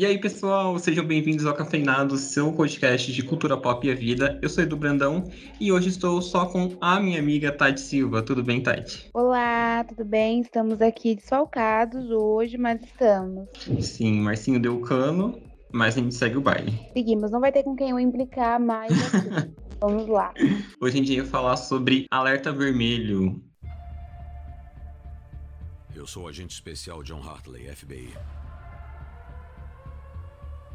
E 0.00 0.06
aí, 0.06 0.18
pessoal, 0.18 0.78
sejam 0.78 1.04
bem-vindos 1.04 1.44
ao 1.44 1.54
Cafeinado, 1.54 2.16
seu 2.16 2.50
podcast 2.50 3.12
de 3.12 3.22
cultura 3.22 3.54
pop 3.54 3.86
e 3.86 3.90
a 3.90 3.94
vida. 3.94 4.38
Eu 4.40 4.48
sou 4.48 4.64
Edu 4.64 4.74
Brandão 4.74 5.30
e 5.60 5.70
hoje 5.70 5.90
estou 5.90 6.22
só 6.22 6.46
com 6.46 6.74
a 6.80 6.98
minha 6.98 7.18
amiga 7.18 7.52
Tati 7.52 7.82
Silva. 7.82 8.22
Tudo 8.22 8.42
bem, 8.42 8.62
Tati? 8.62 9.10
Olá, 9.12 9.84
tudo 9.86 10.02
bem? 10.02 10.40
Estamos 10.40 10.80
aqui 10.80 11.16
desfalcados 11.16 12.10
hoje, 12.10 12.56
mas 12.56 12.82
estamos. 12.82 13.46
Sim, 13.82 14.22
Marcinho 14.22 14.58
deu 14.58 14.80
cano, 14.80 15.38
mas 15.70 15.98
a 15.98 16.00
gente 16.00 16.14
segue 16.14 16.38
o 16.38 16.40
baile. 16.40 16.72
Seguimos, 16.94 17.30
não 17.30 17.38
vai 17.38 17.52
ter 17.52 17.62
com 17.62 17.76
quem 17.76 17.90
eu 17.90 18.00
implicar 18.00 18.58
mais 18.58 18.92
aqui. 18.92 19.52
Vamos 19.82 20.08
lá. 20.08 20.32
Hoje 20.80 20.94
a 20.94 20.96
gente 20.96 21.20
vai 21.20 21.26
falar 21.26 21.58
sobre 21.58 22.06
Alerta 22.10 22.50
Vermelho. 22.50 23.38
Eu 25.94 26.06
sou 26.06 26.22
o 26.22 26.28
agente 26.28 26.54
especial 26.54 27.02
John 27.02 27.20
Hartley, 27.20 27.64
FBI. 27.66 28.14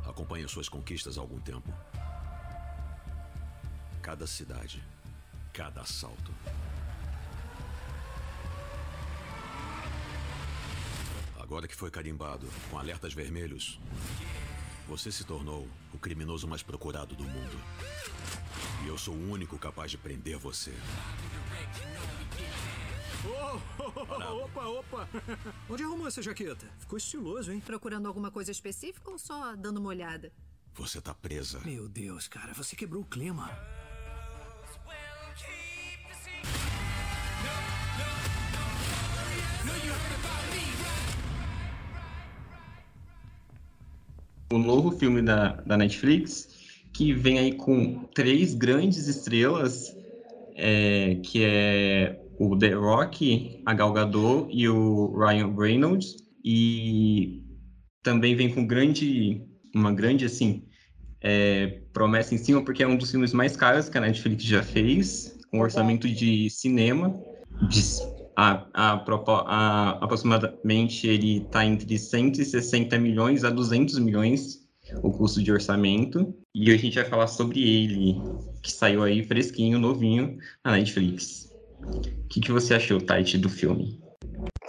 Acompanho 0.08 0.48
suas 0.48 0.70
conquistas 0.70 1.18
há 1.18 1.22
algum 1.22 1.40
tempo. 1.40 1.74
Cada 4.02 4.28
cidade, 4.28 4.84
cada 5.52 5.82
assalto. 5.82 6.34
Agora 11.40 11.68
que 11.68 11.76
foi 11.76 11.92
carimbado 11.92 12.48
com 12.70 12.78
alertas 12.78 13.14
vermelhos, 13.14 13.80
você 14.88 15.12
se 15.12 15.24
tornou 15.24 15.68
o 15.94 15.98
criminoso 15.98 16.48
mais 16.48 16.64
procurado 16.64 17.16
do 17.16 17.24
mundo. 17.24 17.60
E 18.84 18.88
eu 18.88 18.98
sou 18.98 19.16
o 19.16 19.32
único 19.32 19.58
capaz 19.58 19.92
de 19.92 19.98
prender 19.98 20.38
você. 20.38 20.74
Opa, 23.80 24.66
opa! 24.66 25.10
Onde 25.70 25.84
arrumou 25.84 26.08
essa 26.08 26.22
jaqueta? 26.22 26.66
Ficou 26.80 26.98
estiloso, 26.98 27.52
hein? 27.52 27.60
Procurando 27.60 28.08
alguma 28.08 28.32
coisa 28.32 28.52
específica 28.52 29.10
ou 29.10 29.18
só 29.18 29.56
dando 29.56 29.78
uma 29.78 29.90
olhada? 29.90 30.32
Você 30.74 31.00
tá 31.00 31.14
presa. 31.14 31.60
Meu 31.64 31.88
Deus, 31.88 32.28
cara, 32.28 32.54
você 32.54 32.76
quebrou 32.76 33.02
o 33.02 33.06
clima. 33.06 33.50
O 44.52 44.58
novo 44.58 44.92
filme 44.92 45.22
da, 45.22 45.54
da 45.62 45.76
Netflix, 45.76 46.48
que 46.94 47.14
vem 47.14 47.40
aí 47.40 47.56
com 47.56 48.04
três 48.14 48.54
grandes 48.54 49.08
estrelas, 49.08 49.96
é, 50.56 51.16
que 51.24 51.44
é 51.44 52.25
o 52.40 52.58
The 52.58 52.74
Rock, 52.74 53.62
a 53.66 53.74
Gal 53.74 53.94
Gadot 53.94 54.48
e 54.52 54.68
o 54.68 55.18
Ryan 55.18 55.56
Reynolds. 55.56 56.16
E 56.44 57.44
também 58.04 58.36
vem 58.36 58.54
com 58.54 58.66
grande, 58.66 59.42
uma 59.74 59.92
grande, 59.92 60.26
assim, 60.26 60.64
é, 61.22 61.82
promessa 61.92 62.36
em 62.36 62.38
cima, 62.38 62.64
porque 62.64 62.84
é 62.84 62.88
um 62.88 62.96
dos 62.96 63.12
filmes 63.12 63.34
mais 63.34 63.56
caros 63.56 63.90
que 63.90 63.98
a 63.98 64.02
Netflix 64.02 64.44
já 64.44 64.62
fez, 64.62 65.40
com 65.50 65.60
orçamento 65.60 66.08
de 66.08 66.50
cinema. 66.50 67.20
De, 67.70 67.82
a, 68.36 68.68
a, 68.74 68.94
a, 68.94 69.90
aproximadamente 70.04 71.08
ele 71.08 71.38
está 71.38 71.66
entre 71.66 71.98
160 71.98 72.98
milhões 73.00 73.44
a 73.44 73.50
200 73.50 73.98
milhões 74.00 74.66
o 75.02 75.12
custo 75.12 75.42
de 75.42 75.52
orçamento. 75.52 76.36
E 76.54 76.72
a 76.72 76.78
gente 76.78 76.96
vai 76.96 77.06
falar 77.06 77.28
sobre 77.28 77.62
ele, 77.62 78.22
que 78.62 78.72
saiu 78.72 79.04
aí 79.04 79.24
fresquinho, 79.24 79.80
novinho, 79.80 80.38
na 80.64 80.74
Netflix. 80.74 81.52
Que, 82.36 82.42
que 82.42 82.52
você 82.52 82.74
achou, 82.74 83.00
Tati, 83.00 83.38
do 83.38 83.48
filme? 83.48 83.98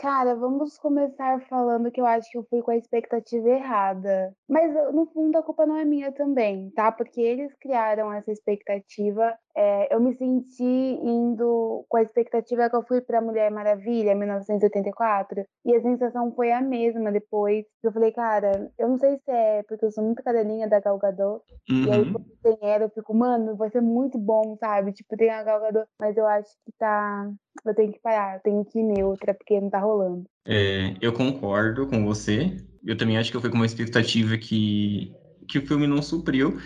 Cara, 0.00 0.36
vamos 0.36 0.78
começar 0.78 1.40
falando 1.48 1.90
que 1.90 2.00
eu 2.00 2.06
acho 2.06 2.30
que 2.30 2.38
eu 2.38 2.46
fui 2.48 2.62
com 2.62 2.70
a 2.70 2.76
expectativa 2.76 3.48
errada. 3.48 4.32
Mas 4.48 4.72
no 4.94 5.06
fundo 5.06 5.36
a 5.36 5.42
culpa 5.42 5.66
não 5.66 5.76
é 5.76 5.84
minha 5.84 6.12
também, 6.12 6.70
tá? 6.70 6.92
Porque 6.92 7.20
eles 7.20 7.52
criaram 7.60 8.12
essa 8.12 8.30
expectativa. 8.30 9.36
É, 9.56 9.94
eu 9.94 10.00
me 10.00 10.14
senti 10.14 10.62
indo 10.62 11.84
com 11.88 11.96
a 11.96 12.02
expectativa 12.02 12.68
que 12.68 12.76
eu 12.76 12.84
fui 12.86 13.00
pra 13.00 13.22
Mulher 13.22 13.50
Maravilha, 13.50 14.14
1984, 14.14 15.44
e 15.64 15.74
a 15.74 15.80
sensação 15.80 16.30
foi 16.34 16.52
a 16.52 16.60
mesma 16.60 17.10
depois. 17.10 17.64
Eu 17.82 17.90
falei, 17.90 18.12
cara, 18.12 18.70
eu 18.78 18.88
não 18.88 18.98
sei 18.98 19.16
se 19.16 19.30
é 19.30 19.62
porque 19.62 19.86
eu 19.86 19.90
sou 19.90 20.04
muito 20.04 20.22
cadelinha 20.22 20.68
da 20.68 20.80
Gal 20.80 20.98
Gadot, 20.98 21.42
uhum. 21.70 21.84
e 21.84 21.90
aí 21.90 22.12
quando 22.12 22.26
tem 22.42 22.58
ela 22.60 22.84
eu 22.84 22.90
fico, 22.90 23.14
mano, 23.14 23.56
vai 23.56 23.70
ser 23.70 23.80
muito 23.80 24.18
bom, 24.18 24.56
sabe? 24.60 24.92
Tipo, 24.92 25.16
tem 25.16 25.30
a 25.30 25.42
Gal 25.42 25.60
Gadot, 25.60 25.88
mas 25.98 26.16
eu 26.16 26.26
acho 26.26 26.50
que 26.64 26.72
tá 26.78 27.30
eu 27.64 27.74
tenho 27.74 27.92
que 27.92 28.00
parar, 28.00 28.36
eu 28.36 28.40
tenho 28.42 28.64
que 28.64 28.78
ir 28.78 28.82
neutra, 28.82 29.32
porque 29.32 29.60
não 29.60 29.70
tá 29.70 29.78
rolando. 29.78 30.24
É, 30.46 30.94
eu 31.00 31.12
concordo 31.12 31.86
com 31.86 32.04
você. 32.04 32.56
Eu 32.84 32.96
também 32.96 33.16
acho 33.16 33.30
que 33.30 33.36
eu 33.36 33.40
fui 33.40 33.50
com 33.50 33.56
uma 33.56 33.66
expectativa 33.66 34.36
que, 34.36 35.12
que 35.48 35.58
o 35.58 35.66
filme 35.66 35.86
não 35.86 36.02
supriu. 36.02 36.58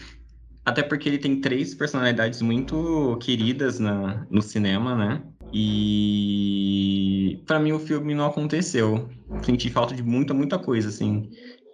Até 0.71 0.85
porque 0.85 1.09
ele 1.09 1.19
tem 1.19 1.41
três 1.41 1.75
personalidades 1.75 2.41
muito 2.41 3.19
queridas 3.21 3.81
na, 3.81 4.25
no 4.31 4.41
cinema, 4.41 4.95
né? 4.95 5.21
E 5.53 7.43
para 7.45 7.59
mim 7.59 7.73
o 7.73 7.81
filme 7.81 8.15
não 8.15 8.27
aconteceu. 8.27 9.09
Senti 9.43 9.69
falta 9.69 9.97
de 9.97 10.03
muita, 10.05 10.33
muita 10.33 10.61
coisa, 10.61 10.89
assim, 10.89 11.29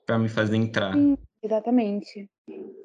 para 0.07 0.19
me 0.19 0.31
fazer 0.31 0.57
entrar. 0.57 0.95
Sim, 0.95 1.15
exatamente 1.43 2.27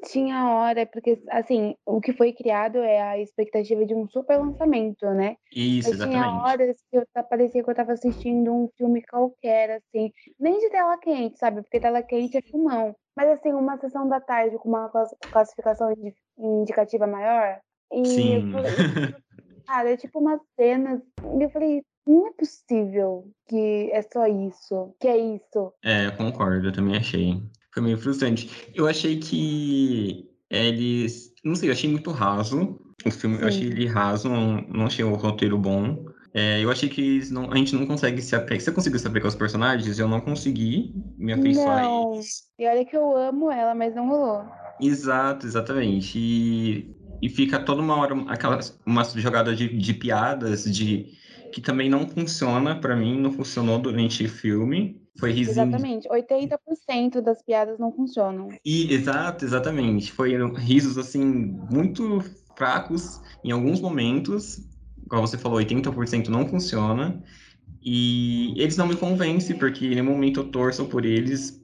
tinha 0.03 0.49
hora, 0.49 0.85
porque 0.85 1.21
assim, 1.29 1.75
o 1.85 2.01
que 2.01 2.13
foi 2.13 2.33
criado 2.33 2.77
é 2.77 3.01
a 3.01 3.19
expectativa 3.19 3.85
de 3.85 3.93
um 3.93 4.07
super 4.07 4.37
lançamento, 4.37 5.05
né? 5.11 5.35
Isso, 5.51 5.89
Mas 5.89 5.99
exatamente. 5.99 6.29
tinha 6.29 6.41
horas 6.43 6.77
que 6.89 6.97
eu 6.97 7.05
parecia 7.29 7.63
que 7.63 7.69
eu 7.69 7.75
tava 7.75 7.93
assistindo 7.93 8.53
um 8.53 8.69
filme 8.77 9.01
qualquer, 9.03 9.71
assim, 9.71 10.11
nem 10.39 10.59
de 10.59 10.69
tela 10.69 10.97
quente, 10.97 11.37
sabe? 11.37 11.61
Porque 11.61 11.79
tela 11.79 12.01
quente 12.01 12.37
é 12.37 12.41
filmão. 12.41 12.95
Mas 13.15 13.29
assim, 13.29 13.51
uma 13.51 13.77
sessão 13.77 14.07
da 14.07 14.19
tarde 14.19 14.57
com 14.57 14.69
uma 14.69 14.89
classificação 15.31 15.93
indicativa 16.37 17.05
maior. 17.05 17.59
E 17.91 18.05
Sim. 18.05 18.35
Eu 18.35 18.51
falei, 18.51 18.71
cara, 19.67 19.91
é 19.91 19.97
tipo 19.97 20.19
umas 20.19 20.39
cenas. 20.55 21.01
E 21.39 21.43
eu 21.43 21.49
falei, 21.49 21.83
não 22.07 22.27
é 22.27 22.31
possível 22.33 23.25
que 23.47 23.89
é 23.91 24.01
só 24.01 24.25
isso, 24.25 24.95
que 24.99 25.07
é 25.07 25.17
isso. 25.17 25.73
É, 25.83 26.07
eu 26.07 26.15
concordo, 26.17 26.67
eu 26.67 26.73
também 26.73 26.97
achei. 26.97 27.41
Foi 27.73 27.81
meio 27.81 27.97
frustrante. 27.97 28.49
Eu 28.73 28.87
achei 28.87 29.17
que 29.17 30.29
eles. 30.49 31.33
Não 31.43 31.55
sei, 31.55 31.69
eu 31.69 31.73
achei 31.73 31.89
muito 31.89 32.11
raso. 32.11 32.79
O 33.05 33.11
filme, 33.11 33.37
Sim. 33.37 33.41
eu 33.41 33.47
achei 33.47 33.67
ele 33.67 33.87
raso, 33.87 34.29
não, 34.29 34.61
não 34.67 34.85
achei 34.85 35.03
o 35.03 35.15
roteiro 35.15 35.57
bom. 35.57 36.05
É, 36.33 36.63
eu 36.63 36.71
achei 36.71 36.87
que 36.87 37.21
não, 37.31 37.51
a 37.51 37.57
gente 37.57 37.75
não 37.75 37.85
consegue 37.85 38.21
se 38.21 38.35
apegar. 38.35 38.61
Você 38.61 38.71
conseguiu 38.71 38.99
se 38.99 39.07
apegar 39.07 39.25
aos 39.25 39.35
personagens? 39.35 39.99
Eu 39.99 40.07
não 40.07 40.21
consegui 40.21 40.93
me 41.17 41.33
afeiçoar 41.33 41.83
não. 41.83 42.19
E 42.57 42.67
olha 42.67 42.85
que 42.85 42.95
eu 42.95 43.17
amo 43.17 43.51
ela, 43.51 43.75
mas 43.75 43.95
não 43.95 44.07
rolou. 44.07 44.45
Exato, 44.79 45.45
exatamente. 45.45 46.17
E, 46.17 46.95
e 47.21 47.29
fica 47.29 47.59
toda 47.59 47.81
uma 47.81 47.97
hora 47.97 48.15
aquela 48.27 48.59
uma 48.85 49.03
jogada 49.03 49.55
de, 49.55 49.67
de 49.77 49.93
piadas 49.93 50.63
de 50.63 51.17
que 51.51 51.59
também 51.59 51.89
não 51.89 52.07
funciona 52.07 52.79
para 52.79 52.95
mim, 52.95 53.19
não 53.19 53.31
funcionou 53.31 53.77
durante 53.77 54.23
o 54.23 54.29
filme. 54.29 55.00
Foi 55.19 55.31
risinho. 55.31 55.67
Exatamente. 55.67 56.07
80% 56.07 57.21
das 57.21 57.41
piadas 57.43 57.77
não 57.77 57.91
funcionam. 57.91 58.49
E, 58.65 58.93
exato, 58.93 59.45
exatamente. 59.45 60.11
Foi 60.11 60.33
risos, 60.55 60.97
assim, 60.97 61.23
muito 61.69 62.19
fracos 62.55 63.21
em 63.43 63.51
alguns 63.51 63.81
momentos. 63.81 64.59
Como 65.09 65.27
você 65.27 65.37
falou, 65.37 65.59
80% 65.59 66.29
não 66.29 66.47
funciona. 66.47 67.21
E 67.83 68.53
eles 68.57 68.77
não 68.77 68.87
me 68.87 68.95
convencem, 68.95 69.57
porque 69.57 69.93
no 69.95 70.03
momento 70.03 70.41
eu 70.41 70.51
torço 70.51 70.85
por 70.85 71.05
eles. 71.05 71.59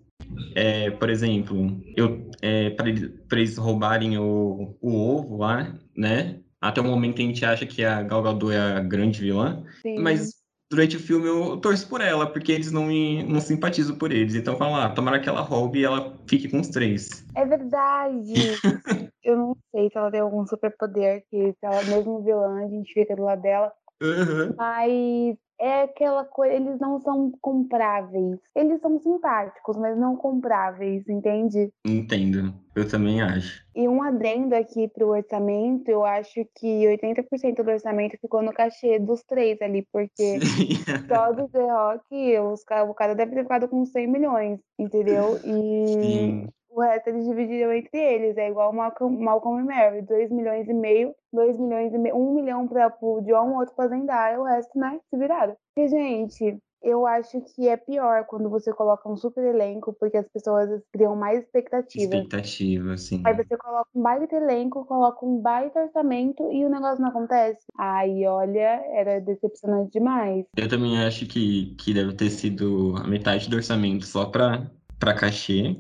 É, 0.56 0.90
por 0.90 1.10
exemplo, 1.10 1.80
eu 1.96 2.30
é, 2.42 2.72
para 2.72 2.90
eles, 2.90 3.12
eles, 3.32 3.58
roubarem 3.58 4.18
o, 4.18 4.76
o 4.82 4.94
ovo 4.94 5.38
lá, 5.38 5.78
né? 5.96 6.40
Até 6.60 6.82
o 6.82 6.84
momento 6.84 7.22
a 7.22 7.26
gente 7.26 7.46
acha 7.46 7.66
que 7.66 7.86
a 7.86 8.02
Gal 8.02 8.24
Gadot 8.24 8.52
é 8.52 8.60
a 8.60 8.80
grande 8.80 9.22
vilã, 9.22 9.64
Sim. 9.82 10.00
mas 10.00 10.37
durante 10.70 10.98
o 10.98 11.00
filme 11.00 11.28
eu 11.28 11.58
torço 11.58 11.88
por 11.88 12.02
ela, 12.02 12.28
porque 12.28 12.52
eles 12.52 12.72
não 12.72 12.86
me 12.86 13.24
não 13.24 13.40
simpatizo 13.40 13.98
por 13.98 14.12
eles. 14.12 14.36
Então 14.36 14.58
fala, 14.58 14.86
ah, 14.86 14.90
tomara 14.90 15.20
que 15.20 15.30
ela 15.30 15.42
roube 15.42 15.80
e 15.80 15.86
ela 15.86 16.14
fique 16.28 16.50
com 16.50 16.60
os 16.60 16.68
três. 16.68 17.26
É 17.36 17.46
verdade. 17.46 18.34
eu 19.24 19.38
não 19.38 19.58
sei 19.72 19.90
se 19.90 19.98
ela 19.98 20.12
tem 20.12 20.20
algum 20.20 20.46
superpoder, 20.46 21.24
que 21.30 21.52
se 21.52 21.58
ela 21.62 21.84
mesmo 21.84 22.24
vilã, 22.24 22.64
a 22.64 22.68
gente 22.68 22.94
fica 22.94 23.16
do 23.16 23.24
lado 23.24 23.42
dela. 23.42 23.72
Uhum. 24.02 24.54
Mas 24.56 25.36
é 25.60 25.82
aquela 25.84 26.24
coisa, 26.24 26.54
eles 26.54 26.80
não 26.80 27.00
são 27.00 27.32
compráveis. 27.42 28.40
Eles 28.56 28.80
são 28.82 29.00
simpáticos, 29.00 29.78
mas 29.78 29.98
não 29.98 30.16
compráveis, 30.16 31.08
entende? 31.08 31.72
Entendo. 31.86 32.54
Eu 32.76 32.88
também 32.88 33.22
acho. 33.22 33.66
E 33.76 33.88
um 33.88 34.04
adendo 34.04 34.56
aqui 34.56 34.88
pro 34.88 35.10
orçamento, 35.10 35.90
eu 35.90 36.06
acho 36.06 36.46
que 36.56 36.86
80% 36.86 37.64
do 37.64 37.72
orçamento 37.72 38.18
ficou 38.22 38.42
no 38.42 38.54
cachê 38.54 39.00
dos 39.00 39.24
três 39.24 39.60
ali, 39.62 39.86
porque 39.92 40.40
Sim. 40.40 40.70
só 41.08 41.32
do 41.32 41.48
The 41.50 41.72
Rock, 41.72 42.40
os, 42.40 42.62
o 42.88 42.94
cara 42.94 43.16
deve 43.16 43.34
ter 43.34 43.44
ficado 43.44 43.68
com 43.68 43.84
100 43.84 44.08
milhões, 44.08 44.60
entendeu? 44.78 45.40
E 45.44 45.88
Sim. 45.88 46.48
O 46.78 46.82
resto 46.82 47.08
eles 47.08 47.26
dividiram 47.26 47.74
entre 47.74 48.00
eles. 48.00 48.38
É 48.38 48.50
igual 48.50 48.72
Malcolm, 48.72 49.18
Malcolm 49.18 49.62
e 49.62 49.66
Mary, 49.66 50.02
2 50.04 50.30
milhões 50.30 50.70
e 50.70 50.74
meio, 50.74 51.14
2 51.34 51.58
milhões 51.58 51.92
e 51.92 51.98
meio, 51.98 52.16
1 52.16 52.36
milhão 52.36 52.68
para 52.68 52.96
o 53.02 53.22
John, 53.22 53.56
outro 53.58 53.76
pra 53.76 53.88
Zendaya, 53.88 54.40
o 54.40 54.44
resto, 54.44 54.78
né, 54.78 55.00
se 55.10 55.18
viraram. 55.18 55.56
Porque, 55.74 55.90
gente, 55.90 56.60
eu 56.84 57.08
acho 57.08 57.42
que 57.42 57.68
é 57.68 57.76
pior 57.76 58.26
quando 58.26 58.48
você 58.48 58.72
coloca 58.72 59.10
um 59.10 59.18
super 59.18 59.44
elenco, 59.44 59.96
porque 60.00 60.18
as 60.18 60.28
pessoas 60.30 60.70
criam 60.94 61.16
mais 61.16 61.40
expectativa. 61.40 62.04
Expectativa, 62.04 62.96
sim. 62.96 63.24
Aí 63.26 63.36
você 63.36 63.58
coloca 63.58 63.90
um 63.96 64.02
baita 64.02 64.36
elenco, 64.36 64.86
coloca 64.86 65.26
um 65.26 65.42
baita 65.42 65.82
orçamento 65.82 66.44
e 66.52 66.64
o 66.64 66.70
negócio 66.70 67.02
não 67.02 67.10
acontece. 67.10 67.66
Aí, 67.76 68.24
olha, 68.28 68.84
era 68.94 69.20
decepcionante 69.20 69.94
demais. 69.94 70.46
Eu 70.56 70.70
também 70.70 71.04
acho 71.04 71.26
que, 71.26 71.76
que 71.76 71.92
deve 71.92 72.14
ter 72.14 72.30
sido 72.30 72.96
a 72.98 73.08
metade 73.08 73.50
do 73.50 73.56
orçamento 73.56 74.06
só 74.06 74.26
pra, 74.26 74.70
pra 75.00 75.16
cachê, 75.16 75.76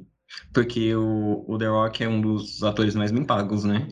porque 0.53 0.95
o, 0.95 1.45
o 1.47 1.57
The 1.57 1.67
Rock 1.67 2.03
é 2.03 2.07
um 2.09 2.21
dos 2.21 2.63
atores 2.63 2.95
mais 2.95 3.11
bem 3.11 3.25
pagos, 3.25 3.63
né? 3.63 3.87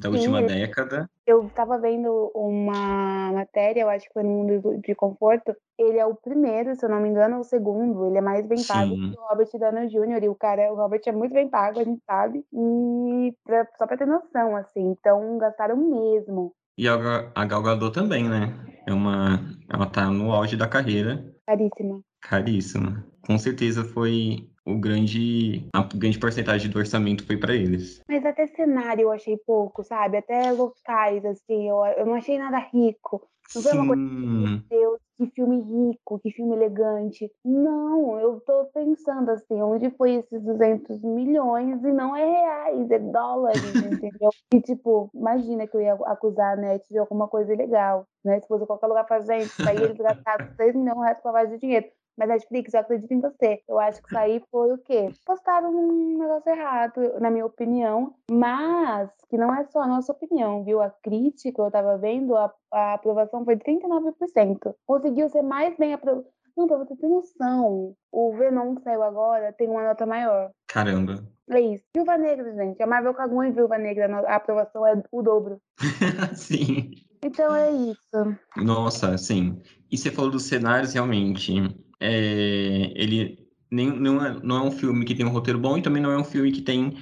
Da 0.00 0.10
última 0.10 0.40
Sim, 0.40 0.46
década. 0.46 1.08
Eu 1.26 1.50
tava 1.50 1.78
vendo 1.78 2.32
uma 2.34 3.32
matéria, 3.32 3.82
eu 3.82 3.90
acho 3.90 4.06
que 4.06 4.12
foi 4.14 4.22
no 4.24 4.30
mundo 4.30 4.78
de 4.80 4.94
conforto. 4.94 5.54
Ele 5.78 5.98
é 5.98 6.06
o 6.06 6.14
primeiro, 6.16 6.74
se 6.76 6.84
eu 6.84 6.90
não 6.90 7.00
me 7.00 7.08
engano, 7.10 7.36
ou 7.36 7.40
o 7.42 7.44
segundo. 7.44 8.06
Ele 8.06 8.18
é 8.18 8.20
mais 8.22 8.46
bem 8.46 8.64
pago 8.64 8.96
Sim. 8.96 9.10
que 9.10 9.18
o 9.18 9.22
Robert 9.28 9.48
Downey 9.58 9.88
Jr. 9.88 10.24
E 10.24 10.28
o 10.28 10.34
cara, 10.34 10.72
o 10.72 10.76
Robert 10.76 11.02
é 11.06 11.12
muito 11.12 11.34
bem 11.34 11.48
pago, 11.48 11.80
a 11.80 11.84
gente 11.84 12.02
sabe. 12.06 12.44
E 12.52 13.34
pra- 13.44 13.68
só 13.78 13.86
pra 13.86 13.96
ter 13.98 14.06
noção, 14.06 14.56
assim. 14.56 14.80
Então, 14.98 15.38
gastaram 15.38 15.76
mesmo. 15.76 16.54
E 16.76 16.88
a, 16.88 16.94
a 17.34 17.44
Gal 17.44 17.62
Gadot 17.62 17.92
também, 17.92 18.28
né? 18.28 18.54
É 18.86 18.92
uma, 18.92 19.40
ela 19.68 19.86
tá 19.86 20.06
no 20.10 20.32
auge 20.32 20.56
da 20.56 20.68
carreira, 20.68 21.34
Caríssima. 21.46 22.02
caríssima. 22.20 23.06
Com 23.22 23.38
certeza 23.38 23.84
foi 23.84 24.50
o 24.68 24.78
grande, 24.78 25.66
a 25.74 25.82
grande 25.82 26.18
porcentagem 26.18 26.70
do 26.70 26.78
orçamento 26.78 27.26
foi 27.26 27.38
pra 27.38 27.54
eles. 27.54 28.00
Mas 28.06 28.24
até 28.24 28.46
cenário 28.46 29.02
eu 29.02 29.12
achei 29.12 29.36
pouco, 29.38 29.82
sabe? 29.82 30.18
Até 30.18 30.52
locais, 30.52 31.24
assim, 31.24 31.68
eu, 31.68 31.84
eu 31.96 32.04
não 32.04 32.14
achei 32.14 32.38
nada 32.38 32.58
rico. 32.58 33.26
Não 33.54 33.62
foi 33.62 33.72
uma 33.72 33.86
coisa, 33.86 34.02
meu 34.02 34.46
Sim, 34.46 34.62
Deus, 34.68 34.98
que 35.16 35.26
filme 35.30 35.60
rico, 35.62 36.18
que 36.18 36.30
filme 36.30 36.54
elegante. 36.54 37.32
Não, 37.42 38.20
eu 38.20 38.40
tô 38.40 38.66
pensando 38.74 39.30
assim, 39.30 39.62
onde 39.62 39.90
foi 39.92 40.16
esses 40.16 40.42
200 40.42 41.00
milhões 41.02 41.82
e 41.82 41.90
não 41.90 42.14
é 42.14 42.24
reais, 42.26 42.90
é 42.90 42.98
dólares, 42.98 43.62
entendeu? 44.12 44.30
E 44.52 44.60
tipo, 44.60 45.10
imagina 45.14 45.66
que 45.66 45.76
eu 45.76 45.80
ia 45.80 45.94
acusar 45.94 46.52
a 46.52 46.60
NET 46.60 46.86
de 46.90 46.98
alguma 46.98 47.26
coisa 47.26 47.54
ilegal, 47.54 48.06
né? 48.22 48.38
Se 48.40 48.46
fosse 48.46 48.66
qualquer 48.66 48.86
lugar 48.86 49.08
fazendo, 49.08 49.44
isso 49.44 49.66
aí 49.66 49.82
eles 49.82 49.96
gastaram 49.96 50.46
6 50.56 50.76
milhões 50.76 50.98
de 50.98 51.04
reais 51.04 51.20
com 51.20 51.28
lavagem 51.28 51.54
de 51.54 51.60
dinheiro. 51.60 51.86
Mas 52.18 52.28
Netflix, 52.28 52.74
eu 52.74 52.80
acredito 52.80 53.12
em 53.12 53.20
você. 53.20 53.60
Eu 53.68 53.78
acho 53.78 54.02
que 54.02 54.08
isso 54.08 54.18
aí 54.18 54.42
foi 54.50 54.72
o 54.72 54.78
quê? 54.78 55.08
Postaram 55.24 55.70
um 55.70 56.18
negócio 56.18 56.50
errado, 56.50 57.20
na 57.20 57.30
minha 57.30 57.46
opinião. 57.46 58.12
Mas, 58.28 59.08
que 59.30 59.38
não 59.38 59.54
é 59.54 59.64
só 59.66 59.82
a 59.82 59.86
nossa 59.86 60.12
opinião, 60.12 60.64
viu? 60.64 60.82
A 60.82 60.90
crítica, 60.90 61.62
eu 61.62 61.70
tava 61.70 61.96
vendo, 61.96 62.34
a, 62.36 62.52
a 62.72 62.94
aprovação 62.94 63.44
foi 63.44 63.56
39%. 63.56 64.74
Conseguiu 64.84 65.28
ser 65.28 65.42
mais 65.42 65.76
bem 65.76 65.94
aprovado. 65.94 66.26
Não, 66.56 66.66
pra 66.66 66.78
você 66.78 66.96
ter 66.96 67.06
noção, 67.06 67.94
o 68.10 68.36
Venom 68.36 68.74
que 68.74 68.82
saiu 68.82 69.04
agora 69.04 69.52
tem 69.52 69.68
uma 69.68 69.84
nota 69.84 70.04
maior. 70.04 70.50
caramba. 70.66 71.24
É 71.50 71.60
isso. 71.60 71.84
Viúva 71.94 72.18
Negra, 72.18 72.52
gente. 72.52 72.82
A 72.82 72.86
Marvel 72.86 73.14
cagou 73.14 73.44
em 73.44 73.52
Viúva 73.52 73.78
Negra. 73.78 74.06
a 74.26 74.34
aprovação 74.34 74.84
é 74.84 75.00
o 75.12 75.22
dobro. 75.22 75.60
Sim. 76.34 76.90
Então 77.24 77.54
é 77.54 77.70
isso. 77.70 78.36
Nossa, 78.56 79.16
sim. 79.18 79.60
E 79.90 79.96
você 79.96 80.10
falou 80.10 80.30
dos 80.30 80.44
cenários, 80.44 80.92
realmente. 80.92 81.52
É, 82.00 82.92
ele 82.94 83.48
nem, 83.70 83.90
não, 83.98 84.24
é, 84.24 84.40
não 84.42 84.56
é 84.56 84.62
um 84.62 84.70
filme 84.70 85.04
que 85.04 85.14
tem 85.14 85.26
um 85.26 85.30
roteiro 85.30 85.58
bom 85.58 85.76
e 85.78 85.82
também 85.82 86.02
não 86.02 86.10
é 86.10 86.18
um 86.18 86.24
filme 86.24 86.52
que 86.52 86.62
tem 86.62 86.96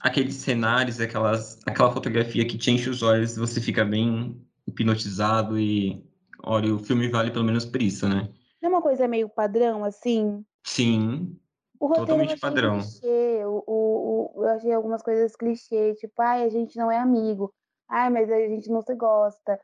aqueles 0.00 0.34
cenários, 0.36 1.00
aquelas, 1.00 1.58
aquela 1.66 1.90
fotografia 1.90 2.46
que 2.46 2.56
te 2.58 2.70
enche 2.70 2.88
os 2.88 3.02
olhos 3.02 3.36
e 3.36 3.40
você 3.40 3.60
fica 3.60 3.84
bem 3.84 4.40
hipnotizado 4.66 5.58
e, 5.58 6.04
olha, 6.44 6.74
o 6.74 6.78
filme 6.78 7.08
vale 7.08 7.30
pelo 7.30 7.44
menos 7.44 7.64
por 7.64 7.82
isso, 7.82 8.08
né? 8.08 8.28
Não 8.62 8.70
é 8.70 8.72
uma 8.74 8.82
coisa 8.82 9.08
meio 9.08 9.28
padrão, 9.28 9.84
assim? 9.84 10.44
Sim, 10.64 11.36
O 11.80 11.86
roteiro 11.86 12.06
Totalmente 12.06 12.32
eu 12.32 12.38
padrão. 12.38 12.78
clichê. 12.80 13.44
O, 13.46 13.64
o, 13.66 14.32
o- 14.40 14.44
eu 14.44 14.48
achei 14.50 14.72
algumas 14.72 15.02
coisas 15.02 15.34
clichê, 15.36 15.94
tipo, 15.94 16.20
ai, 16.20 16.44
a 16.44 16.48
gente 16.48 16.76
não 16.76 16.90
é 16.90 16.98
amigo. 16.98 17.52
Ai, 17.88 18.10
mas 18.10 18.30
a 18.30 18.38
gente 18.48 18.68
não 18.68 18.82
se 18.82 18.94
gosta. 18.94 19.58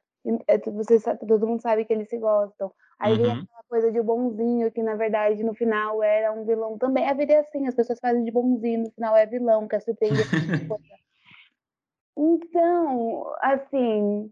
É, 0.46 0.58
Você, 0.70 0.98
sa- 0.98 1.16
todo 1.16 1.46
mundo 1.46 1.60
sabe 1.60 1.84
que 1.84 1.92
eles 1.92 2.08
se 2.08 2.18
gostam. 2.18 2.72
Aí 2.98 3.14
vem 3.16 3.26
Uhum. 3.26 3.32
aquela 3.32 3.62
coisa 3.68 3.92
de 3.92 4.00
bonzinho, 4.00 4.70
que 4.72 4.82
na 4.82 4.94
verdade 4.94 5.42
no 5.44 5.54
final 5.54 6.02
era 6.02 6.32
um 6.32 6.44
vilão 6.44 6.78
também. 6.78 7.06
A 7.08 7.12
vida 7.14 7.32
é 7.34 7.38
assim, 7.40 7.66
as 7.66 7.74
pessoas 7.74 7.98
fazem 8.00 8.24
de 8.24 8.30
bonzinho, 8.30 8.84
no 8.84 8.90
final 8.92 9.16
é 9.16 9.26
vilão, 9.26 9.68
quer 9.68 9.80
surpreender. 9.80 10.26
Então, 12.16 13.26
assim, 13.40 14.30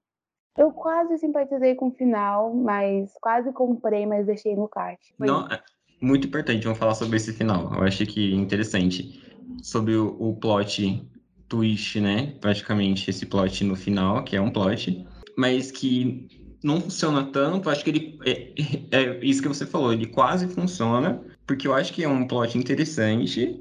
eu 0.57 0.73
quase 0.73 1.19
simpatizei 1.19 1.75
com 1.75 1.89
o 1.89 1.93
final, 1.95 2.55
mas 2.55 3.13
quase 3.21 3.53
comprei, 3.53 4.07
mas 4.07 4.27
deixei 4.27 4.55
no 4.57 4.69
kart. 4.69 5.01
Foi 5.19 5.27
Não, 5.27 5.47
é 5.49 5.61
muito 6.01 6.29
importante, 6.29 6.63
vamos 6.65 6.79
falar 6.79 6.95
sobre 6.95 7.17
esse 7.17 7.33
final. 7.33 7.75
Eu 7.75 7.83
achei 7.85 8.07
que 8.07 8.33
é 8.33 8.37
interessante. 8.37 9.21
Sobre 9.63 9.95
o, 9.97 10.17
o 10.21 10.37
plot 10.37 11.03
twist, 11.49 12.01
né? 12.01 12.33
Praticamente 12.41 13.11
esse 13.11 13.27
plot 13.27 13.65
no 13.65 13.77
final, 13.77 14.25
que 14.25 14.37
é 14.37 14.41
um 14.41 14.51
plot, 14.51 15.07
mas 15.37 15.71
que 15.71 16.29
não 16.63 16.81
funciona 16.81 17.25
tanto. 17.25 17.69
Acho 17.69 17.85
que 17.85 17.91
ele. 17.91 18.19
É, 18.25 18.53
é 18.91 19.25
isso 19.25 19.43
que 19.43 19.49
você 19.49 19.67
falou, 19.67 19.93
ele 19.93 20.07
quase 20.07 20.47
funciona, 20.49 21.23
porque 21.47 21.67
eu 21.67 21.75
acho 21.75 21.93
que 21.93 22.05
é 22.05 22.09
um 22.09 22.27
plot 22.27 22.57
interessante, 22.57 23.61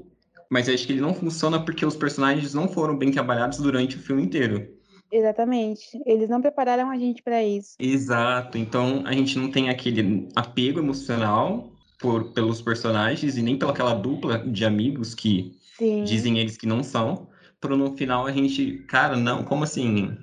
mas 0.50 0.68
acho 0.68 0.86
que 0.86 0.92
ele 0.92 1.00
não 1.00 1.14
funciona 1.14 1.62
porque 1.64 1.84
os 1.84 1.96
personagens 1.96 2.54
não 2.54 2.68
foram 2.68 2.96
bem 2.96 3.10
trabalhados 3.10 3.58
durante 3.58 3.96
o 3.96 4.00
filme 4.00 4.22
inteiro. 4.22 4.68
Exatamente. 5.10 6.00
Eles 6.06 6.30
não 6.30 6.40
prepararam 6.40 6.90
a 6.90 6.96
gente 6.96 7.22
pra 7.22 7.44
isso. 7.44 7.74
Exato, 7.78 8.56
então 8.56 9.02
a 9.04 9.12
gente 9.12 9.38
não 9.38 9.50
tem 9.50 9.68
aquele 9.68 10.28
apego 10.34 10.78
emocional 10.78 11.70
por, 12.00 12.32
pelos 12.32 12.62
personagens 12.62 13.36
e 13.36 13.42
nem 13.42 13.58
pelaquela 13.58 13.94
dupla 13.94 14.38
de 14.38 14.64
amigos 14.64 15.14
que 15.14 15.52
Sim. 15.76 16.04
dizem 16.04 16.38
eles 16.38 16.56
que 16.56 16.66
não 16.66 16.82
são, 16.82 17.28
para 17.60 17.76
no 17.76 17.94
final 17.94 18.26
a 18.26 18.32
gente, 18.32 18.84
cara, 18.88 19.14
não, 19.14 19.44
como 19.44 19.64
assim? 19.64 20.16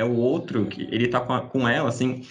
É 0.00 0.04
o 0.04 0.16
outro 0.16 0.64
que 0.64 0.82
ele 0.84 1.08
tá 1.08 1.20
com, 1.20 1.34
a- 1.34 1.46
com 1.46 1.68
ela, 1.68 1.90
assim. 1.90 2.26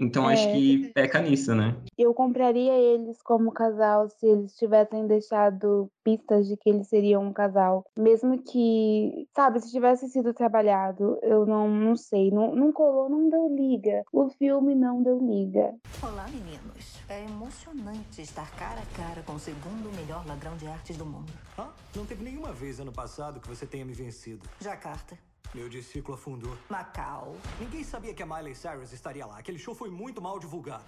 Então 0.00 0.28
acho 0.28 0.46
É. 0.46 0.52
que 0.52 0.92
peca 0.94 1.20
nisso, 1.20 1.52
né? 1.52 1.74
Eu 1.98 2.14
compraria 2.14 2.72
eles 2.72 3.20
como 3.20 3.50
casal 3.50 4.08
se 4.08 4.24
eles 4.24 4.54
tivessem 4.56 5.08
deixado 5.08 5.90
pistas 6.04 6.46
de 6.46 6.56
que 6.56 6.70
eles 6.70 6.86
seriam 6.86 7.24
um 7.24 7.32
casal. 7.32 7.84
Mesmo 7.98 8.38
que, 8.40 9.26
sabe, 9.34 9.58
se 9.60 9.72
tivesse 9.72 10.08
sido 10.08 10.32
trabalhado, 10.32 11.18
eu 11.22 11.44
não, 11.44 11.68
não 11.68 11.96
sei. 11.96 12.30
Não, 12.30 12.54
não 12.54 12.70
colou, 12.70 13.08
não 13.08 13.28
deu 13.28 13.52
liga. 13.52 14.04
O 14.12 14.28
filme 14.28 14.76
não 14.76 15.02
deu 15.02 15.18
liga. 15.18 15.74
Olá, 16.00 16.26
meninos. 16.28 17.00
É 17.08 17.24
emocionante 17.24 18.22
estar 18.22 18.48
cara 18.54 18.80
a 18.80 18.96
cara 18.96 19.22
com 19.26 19.32
o 19.32 19.38
segundo 19.40 19.90
melhor 19.96 20.24
ladrão 20.24 20.56
de 20.56 20.68
artes 20.68 20.96
do 20.96 21.04
mundo. 21.04 21.32
Ah, 21.58 21.70
não 21.96 22.06
teve 22.06 22.22
nenhuma 22.22 22.52
vez 22.52 22.78
ano 22.78 22.92
passado 22.92 23.40
que 23.40 23.48
você 23.48 23.66
tenha 23.66 23.84
me 23.84 23.94
vencido. 23.94 24.48
Jacarta, 24.60 25.18
Meu 25.54 25.68
discípulo 25.68 26.16
afundou. 26.16 26.56
Macau. 26.68 27.36
Ninguém 27.58 27.82
sabia 27.82 28.12
que 28.12 28.22
a 28.22 28.26
Miley 28.26 28.54
Cyrus 28.54 28.92
estaria 28.92 29.24
lá. 29.26 29.38
Aquele 29.38 29.58
show 29.58 29.74
foi 29.74 29.90
muito 29.90 30.20
mal 30.20 30.38
divulgado. 30.38 30.84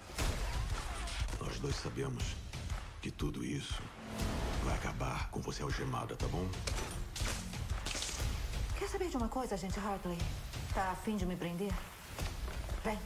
Nós 1.39 1.59
dois 1.59 1.75
sabemos 1.75 2.35
que 3.01 3.09
tudo 3.09 3.43
isso 3.43 3.81
vai 4.63 4.75
acabar 4.75 5.29
com 5.31 5.41
você 5.41 5.63
algemada, 5.63 6.15
tá 6.15 6.27
bom? 6.27 6.47
Quer 8.77 8.87
saber 8.87 9.09
de 9.09 9.17
uma 9.17 9.27
coisa, 9.27 9.57
gente 9.57 9.79
Hartley? 9.79 10.17
Tá 10.73 10.91
afim 10.91 11.17
de 11.17 11.25
me 11.25 11.35
prender? 11.35 11.73
Vem. 12.83 12.99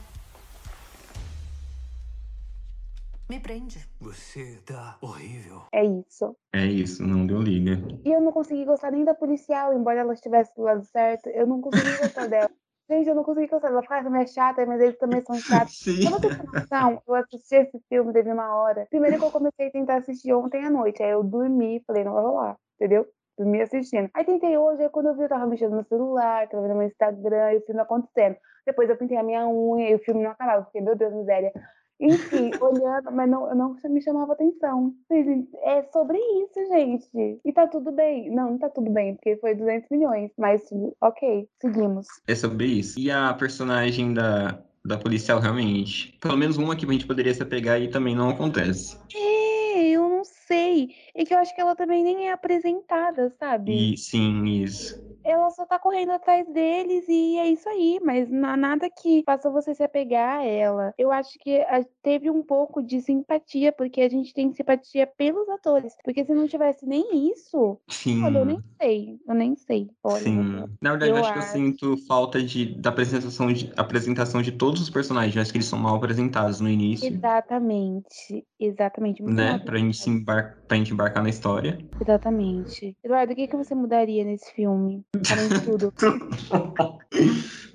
Me 3.28 3.40
prende. 3.40 3.84
Você 4.00 4.56
tá 4.64 4.96
horrível. 5.02 5.62
É 5.72 5.84
isso. 5.84 6.36
É 6.52 6.64
isso, 6.64 7.02
não 7.04 7.26
deu 7.26 7.42
liga. 7.42 7.72
E 8.04 8.12
eu 8.12 8.20
não 8.20 8.30
consegui 8.30 8.64
gostar 8.64 8.92
nem 8.92 9.04
da 9.04 9.14
policial, 9.16 9.72
embora 9.72 9.98
ela 9.98 10.12
estivesse 10.12 10.54
do 10.54 10.62
lado 10.62 10.84
certo. 10.84 11.28
Eu 11.30 11.44
não 11.44 11.60
consegui 11.60 11.90
gostar 11.98 12.28
dela. 12.28 12.50
Gente, 12.88 13.08
eu 13.08 13.16
não 13.16 13.24
consegui 13.24 13.48
gostar 13.48 13.70
dela. 13.70 13.82
Ela 13.90 14.10
meio 14.10 14.28
chata, 14.28 14.64
mas 14.64 14.80
eles 14.80 14.96
também 14.96 15.24
são 15.24 15.34
chatos. 15.34 15.74
Sim. 15.82 16.08
Pra 16.08 16.18
você 16.18 16.28
ter 16.28 16.52
noção, 16.52 17.02
eu 17.04 17.14
assisti 17.16 17.56
esse 17.56 17.80
filme 17.88 18.12
teve 18.12 18.30
uma 18.30 18.54
hora. 18.54 18.86
Primeiro 18.88 19.18
que 19.18 19.24
eu 19.24 19.32
comecei 19.32 19.66
a 19.66 19.72
tentar 19.72 19.96
assistir 19.96 20.32
ontem 20.32 20.64
à 20.64 20.70
noite. 20.70 21.02
Aí 21.02 21.10
eu 21.10 21.24
dormi, 21.24 21.82
falei, 21.84 22.04
não 22.04 22.12
vai 22.12 22.22
rolar, 22.22 22.56
entendeu? 22.76 23.08
Dormi 23.36 23.60
assistindo. 23.60 24.08
Aí 24.14 24.24
tentei 24.24 24.56
hoje, 24.56 24.84
aí 24.84 24.88
quando 24.88 25.06
eu 25.06 25.16
vi, 25.16 25.22
eu 25.22 25.28
tava 25.28 25.46
mexendo 25.46 25.74
no 25.74 25.84
celular, 25.84 26.48
tava 26.48 26.62
vendo 26.62 26.76
no 26.76 26.84
Instagram 26.84 27.54
e 27.54 27.56
o 27.56 27.66
filme 27.66 27.80
acontecendo. 27.80 28.36
Depois 28.64 28.88
eu 28.88 28.96
pintei 28.96 29.16
a 29.16 29.22
minha 29.24 29.48
unha 29.48 29.90
e 29.90 29.94
o 29.96 29.98
filme 29.98 30.22
não 30.22 30.30
acabava. 30.30 30.64
Fiquei, 30.66 30.80
meu 30.80 30.94
Deus, 30.94 31.12
miséria. 31.12 31.52
Enfim, 32.00 32.50
olhando, 32.60 33.10
mas 33.12 33.28
não, 33.28 33.54
não 33.54 33.76
me 33.88 34.02
chamava 34.02 34.32
atenção. 34.34 34.94
É 35.10 35.82
sobre 35.92 36.18
isso, 36.18 36.66
gente. 36.70 37.40
E 37.44 37.52
tá 37.52 37.66
tudo 37.66 37.90
bem. 37.92 38.30
Não, 38.30 38.52
não 38.52 38.58
tá 38.58 38.68
tudo 38.68 38.90
bem, 38.90 39.14
porque 39.14 39.36
foi 39.36 39.54
200 39.54 39.88
milhões. 39.90 40.30
Mas, 40.36 40.62
ok, 41.00 41.48
seguimos. 41.60 42.06
É 42.26 42.34
sobre 42.34 42.66
isso. 42.66 42.98
E 42.98 43.10
a 43.10 43.32
personagem 43.34 44.12
da, 44.12 44.62
da 44.84 44.98
policial, 44.98 45.40
realmente. 45.40 46.16
Pelo 46.20 46.36
menos 46.36 46.56
uma 46.56 46.76
que 46.76 46.84
a 46.84 46.92
gente 46.92 47.06
poderia 47.06 47.34
se 47.34 47.42
apegar 47.42 47.80
e 47.80 47.88
também 47.88 48.14
não 48.14 48.30
acontece. 48.30 48.96
É, 49.14 49.88
eu 49.88 50.08
não 50.08 50.24
sei. 50.24 50.90
É 51.14 51.24
que 51.24 51.34
eu 51.34 51.38
acho 51.38 51.54
que 51.54 51.60
ela 51.60 51.74
também 51.74 52.04
nem 52.04 52.28
é 52.28 52.32
apresentada, 52.32 53.34
sabe? 53.38 53.94
E 53.94 53.96
sim, 53.96 54.44
isso. 54.44 55.06
Ela 55.26 55.50
só 55.50 55.66
tá 55.66 55.78
correndo 55.78 56.12
atrás 56.12 56.46
deles 56.48 57.04
e 57.08 57.36
é 57.36 57.48
isso 57.48 57.68
aí, 57.68 57.98
mas 58.02 58.30
não 58.30 58.48
há 58.48 58.56
nada 58.56 58.88
que 58.88 59.22
faça 59.26 59.50
você 59.50 59.74
se 59.74 59.82
apegar 59.82 60.40
a 60.40 60.44
ela. 60.44 60.94
Eu 60.96 61.10
acho 61.10 61.36
que 61.40 61.58
a- 61.62 61.84
teve 62.02 62.30
um 62.30 62.42
pouco 62.42 62.80
de 62.80 63.00
simpatia, 63.00 63.72
porque 63.72 64.00
a 64.00 64.08
gente 64.08 64.32
tem 64.32 64.52
simpatia 64.52 65.06
pelos 65.06 65.48
atores. 65.48 65.94
Porque 66.04 66.24
se 66.24 66.32
não 66.32 66.46
tivesse 66.46 66.86
nem 66.86 67.30
isso, 67.30 67.78
Sim. 67.88 68.22
olha, 68.22 68.38
eu 68.38 68.44
nem 68.44 68.60
sei. 68.80 69.18
Eu 69.26 69.34
nem 69.34 69.56
sei. 69.56 69.90
Olha, 70.04 70.20
Sim. 70.20 70.64
Na 70.80 70.90
verdade, 70.90 71.10
eu 71.10 71.16
acho 71.16 71.32
que 71.32 71.38
eu 71.38 71.42
sinto 71.42 71.96
falta 72.06 72.40
de, 72.42 72.80
da 72.80 72.90
apresentação 72.90 73.52
de, 73.52 73.72
apresentação 73.76 74.40
de 74.42 74.52
todos 74.52 74.80
os 74.80 74.90
personagens. 74.90 75.34
Eu 75.34 75.42
acho 75.42 75.50
que 75.50 75.58
eles 75.58 75.66
são 75.66 75.78
mal 75.78 75.96
apresentados 75.96 76.60
no 76.60 76.68
início, 76.68 77.08
Exatamente. 77.12 78.46
Exatamente. 78.58 79.22
Muito 79.22 79.34
né? 79.34 79.58
Pra 79.58 79.78
gente, 79.78 79.96
se 79.96 80.08
embar... 80.08 80.58
pra 80.68 80.76
gente 80.76 80.92
embarcar 80.92 81.22
na 81.22 81.28
história. 81.28 81.78
Exatamente. 82.00 82.96
Eduardo, 83.02 83.32
o 83.32 83.36
que, 83.36 83.48
que 83.48 83.56
você 83.56 83.74
mudaria 83.74 84.24
nesse 84.24 84.52
filme? 84.52 85.04
Além 85.30 85.48
de 85.48 85.60
tudo. 85.60 85.92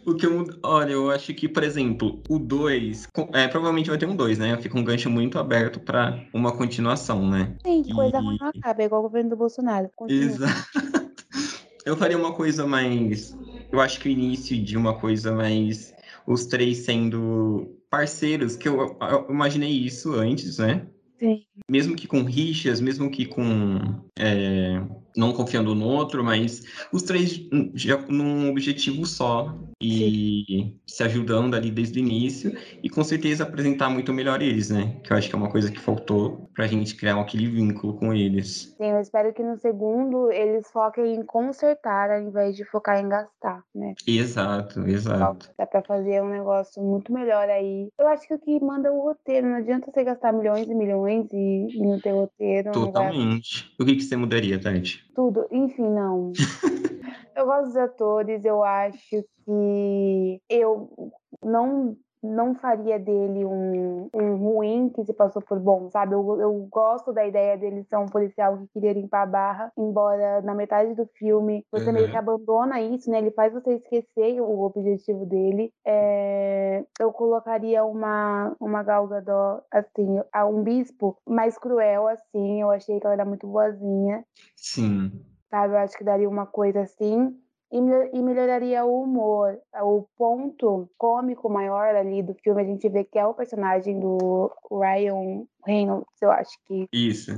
O 0.04 0.16
que 0.16 0.26
eu, 0.26 0.48
olha, 0.64 0.94
eu 0.94 1.12
acho 1.12 1.32
que, 1.34 1.48
por 1.48 1.62
exemplo, 1.64 2.22
o 2.28 2.40
2, 2.40 3.08
é, 3.34 3.48
provavelmente 3.48 3.90
vai 3.90 4.00
ter 4.00 4.08
um 4.08 4.16
2, 4.16 4.40
né? 4.40 4.58
Fica 4.60 4.78
um 4.78 4.84
gancho 4.84 5.10
muito 5.12 5.38
aberto 5.38 5.80
pra 5.80 6.26
uma 6.34 6.52
continuação, 6.52 7.30
né? 7.30 7.56
Sim, 7.64 7.84
que 7.84 7.94
coisa 7.94 8.20
ruim 8.20 8.38
não 8.40 8.48
acaba, 8.48 8.82
é 8.82 8.86
igual 8.86 9.02
o 9.02 9.04
governo 9.04 9.30
do 9.30 9.36
Bolsonaro. 9.36 9.90
Continua. 9.96 10.26
Exato. 10.26 10.72
Eu 11.86 11.98
faria 11.98 12.18
uma 12.18 12.34
coisa 12.34 12.66
mais. 12.66 13.36
Eu 13.72 13.80
acho 13.80 14.00
que 14.00 14.08
o 14.08 14.12
início 14.12 14.62
de 14.62 14.78
uma 14.78 15.00
coisa 15.00 15.34
mais. 15.34 15.94
Os 16.28 16.46
três 16.46 16.80
sendo 16.80 17.76
parceiros, 17.90 18.56
que 18.56 18.70
eu, 18.70 18.98
eu 19.02 19.28
imaginei 19.30 19.72
isso 19.72 20.14
antes, 20.14 20.60
né? 20.60 20.86
Sim. 21.18 21.44
Mesmo 21.70 21.96
que 21.96 22.08
com 22.08 22.24
rixas, 22.24 22.80
mesmo 22.80 23.10
que 23.10 23.26
com. 23.26 23.80
é, 24.18 24.82
não 25.16 25.34
confiando 25.34 25.76
no 25.76 25.86
outro, 25.86 26.24
mas 26.24 26.64
os 26.92 27.04
três 27.04 27.40
já 27.74 27.98
num 28.08 28.50
objetivo 28.50 29.06
só 29.06 29.56
e 29.82 30.76
se 30.86 31.04
ajudando 31.04 31.56
ali 31.56 31.72
desde 31.72 32.00
o 32.00 32.04
início 32.04 32.56
e 32.84 32.90
com 32.90 33.04
certeza 33.04 33.44
apresentar 33.44 33.90
muito 33.90 34.14
melhor 34.14 34.42
eles, 34.42 34.70
né? 34.70 35.00
Que 35.04 35.12
eu 35.12 35.18
acho 35.18 35.30
que 35.30 35.36
é 35.36 35.38
uma 35.38 35.50
coisa 35.50 35.72
que 35.72 35.80
faltou 35.80 36.50
pra 36.54 36.68
gente 36.68 36.96
criar 36.96 37.20
aquele 37.20 37.48
vínculo 37.48 37.96
com 37.96 38.14
eles. 38.14 38.74
Sim, 38.78 38.92
eu 38.92 39.00
espero 39.00 39.34
que 39.34 39.44
no 39.44 39.58
segundo 39.58 40.32
eles 40.32 40.70
foquem 40.72 41.16
em 41.16 41.24
consertar 41.24 42.12
ao 42.12 42.22
invés 42.22 42.56
de 42.56 42.64
focar 42.66 43.00
em 43.00 43.10
gastar, 43.10 43.64
né? 43.74 43.94
Exato, 44.08 44.82
exato. 44.88 45.50
Dá 45.58 45.66
pra 45.66 45.82
fazer 45.82 46.22
um 46.22 46.30
negócio 46.30 46.82
muito 46.82 47.12
melhor 47.12 47.50
aí. 47.50 47.90
Eu 47.98 48.08
acho 48.08 48.28
que 48.28 48.34
o 48.34 48.40
que 48.40 48.60
manda 48.60 48.88
é 48.88 48.92
o 48.92 49.02
roteiro. 49.02 49.48
Não 49.48 49.58
adianta 49.58 49.92
você 49.92 50.04
gastar 50.04 50.32
milhões 50.32 50.68
e 50.70 50.76
milhões 50.76 51.28
e, 51.32 51.68
e 51.70 51.80
não 51.80 52.00
ter 52.00 52.12
roteiro. 52.12 52.72
Não 52.74 52.92
vai 52.92 52.92
Totalmente. 52.92 53.72
O 53.80 53.86
que, 53.86 53.96
que 53.96 54.02
você 54.02 54.16
mudaria, 54.16 54.60
Tati? 54.60 55.01
Tudo. 55.14 55.48
Enfim, 55.52 55.90
não. 55.90 56.32
eu 57.36 57.46
gosto 57.46 57.66
dos 57.68 57.78
atores, 57.78 58.46
eu 58.46 58.64
acho 58.64 59.24
que 59.46 60.42
eu 60.50 61.12
não 61.44 61.98
não 62.24 62.56
faria 62.56 63.00
dele 63.00 63.46
um, 63.46 64.10
um 64.14 64.36
ruim 64.36 64.90
que 64.90 65.04
se 65.06 65.14
passou 65.14 65.42
por 65.42 65.60
bom, 65.60 65.90
sabe? 65.90 66.14
Eu, 66.14 66.40
eu 66.40 66.68
gosto 66.72 67.12
da 67.14 67.26
ideia 67.26 67.58
dele 67.58 67.84
ser 67.84 67.98
um 67.98 68.06
policial 68.06 68.58
que 68.58 68.68
queria 68.74 68.94
limpar 68.94 69.24
a 69.24 69.26
barra, 69.26 69.72
embora 69.78 70.42
na 70.42 70.54
metade 70.54 70.94
do 70.96 71.06
filme 71.18 71.66
você 71.72 71.88
Uhum. 71.88 71.94
meio 71.94 72.10
que 72.10 72.18
abandona 72.18 72.80
isso, 72.82 73.10
né? 73.10 73.18
Ele 73.20 73.32
faz 73.32 73.54
você 73.54 73.74
esquecer 73.76 74.40
o 74.42 74.62
objetivo 74.62 75.26
dele. 75.26 75.74
É, 75.86 76.84
eu 77.00 77.12
colocaria 77.12 77.84
uma, 77.84 78.56
uma 78.60 78.84
Gal 78.84 79.08
Gadot, 79.08 79.64
assim, 79.72 80.22
a 80.32 80.46
um 80.46 80.64
bispo 80.64 81.18
mais 81.28 81.58
cruel, 81.58 82.08
assim. 82.08 82.62
Eu 82.62 82.70
achei 82.72 83.00
que 83.00 83.06
ela 83.06 83.16
era 83.16 83.26
muito 83.26 83.48
boazinha 83.48 84.24
Sim. 84.56 85.12
sabe? 85.50 85.74
Eu 85.74 85.80
acho 85.80 85.98
que 85.98 86.04
daria 86.04 86.30
uma 86.30 86.46
coisa 86.46 86.82
assim. 86.82 87.36
E, 87.72 87.80
melhor- 87.80 88.10
melhoraria 88.14 88.84
o 88.84 89.04
humor. 89.04 89.58
O 89.82 90.06
ponto 90.18 90.90
cômico 90.98 91.50
maior 91.50 91.96
ali 91.96 92.22
do 92.22 92.34
filme, 92.34 92.62
a 92.62 92.66
gente 92.66 92.88
vê 92.90 93.04
que 93.04 93.18
é 93.18 93.26
o 93.26 93.34
personagem 93.34 94.00
do 94.00 94.52
Ryan 94.70 95.46
Reynolds, 95.66 96.22
eu 96.22 96.32
acho 96.32 96.52
que. 96.66 96.88
Isso. 96.92 97.32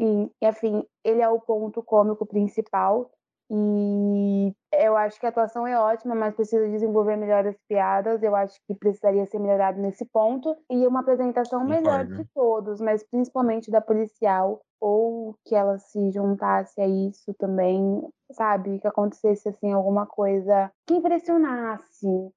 E, 0.00 0.30
enfim, 0.42 0.84
ele 1.04 1.20
é 1.20 1.28
o 1.28 1.40
ponto 1.40 1.82
cômico 1.82 2.24
principal. 2.24 3.10
E 3.50 4.54
eu 4.72 4.96
acho 4.96 5.18
que 5.18 5.26
a 5.26 5.28
atuação 5.28 5.66
é 5.66 5.78
ótima, 5.78 6.14
mas 6.14 6.34
precisa 6.34 6.68
desenvolver 6.68 7.16
melhor 7.16 7.46
as 7.46 7.56
piadas. 7.68 8.22
Eu 8.22 8.34
acho 8.36 8.58
que 8.66 8.74
precisaria 8.74 9.26
ser 9.26 9.38
melhorado 9.38 9.80
nesse 9.80 10.04
ponto. 10.04 10.56
E 10.70 10.86
uma 10.86 11.00
apresentação 11.00 11.64
melhor 11.64 12.04
de 12.04 12.24
todos, 12.34 12.80
mas 12.80 13.02
principalmente 13.02 13.70
da 13.70 13.80
policial. 13.80 14.60
Ou 14.80 15.34
que 15.44 15.54
ela 15.54 15.78
se 15.78 16.10
juntasse 16.12 16.80
a 16.80 16.86
isso 16.86 17.34
também, 17.34 18.00
sabe? 18.32 18.78
Que 18.78 18.86
acontecesse 18.86 19.48
assim 19.48 19.72
alguma 19.72 20.06
coisa 20.06 20.70
que 20.86 20.94
impressionasse. 20.94 22.30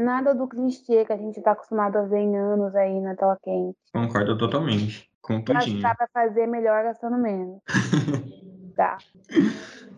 Nada 0.00 0.34
do 0.34 0.48
clichê 0.48 1.04
que 1.04 1.12
a 1.12 1.16
gente 1.16 1.40
tá 1.40 1.52
acostumado 1.52 1.96
a 1.96 2.02
ver 2.02 2.18
em 2.18 2.36
anos 2.36 2.74
aí 2.74 3.00
na 3.00 3.14
tela 3.14 3.38
quente. 3.40 3.78
Concordo 3.92 4.36
totalmente. 4.36 5.08
Com 5.22 5.34
Eu 5.34 5.56
acho 5.56 5.66
que 5.66 5.70
tudinho. 5.70 5.82
dá 5.82 5.94
pra 5.94 6.08
fazer 6.12 6.48
melhor 6.48 6.82
gastando 6.82 7.16
menos. 7.16 7.60
Dá. 8.76 8.98